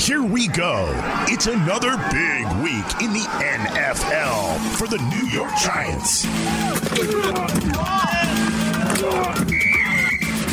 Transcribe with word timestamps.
Here 0.00 0.22
we 0.22 0.48
go. 0.48 0.90
It's 1.28 1.46
another 1.46 1.94
big 2.10 2.46
week 2.62 3.02
in 3.02 3.12
the 3.12 3.26
NFL 3.28 4.58
for 4.76 4.88
the 4.88 4.96
New 4.96 5.28
York 5.28 5.52
Giants. 5.62 6.22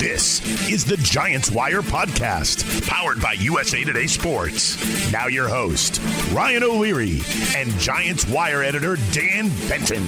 This 0.02 0.70
is 0.70 0.84
the 0.84 0.98
Giants 0.98 1.50
Wire 1.50 1.82
podcast, 1.82 2.86
powered 2.90 3.22
by 3.22 3.34
USA 3.40 3.86
Today 3.86 4.06
Sports. 4.06 5.12
Now, 5.14 5.28
your 5.28 5.48
host, 5.48 6.02
Ryan 6.34 6.64
O'Leary, 6.64 7.22
and 7.56 7.72
Giants 7.80 8.28
Wire 8.28 8.64
editor, 8.64 8.98
Dan 9.14 9.48
Benton. 9.70 10.04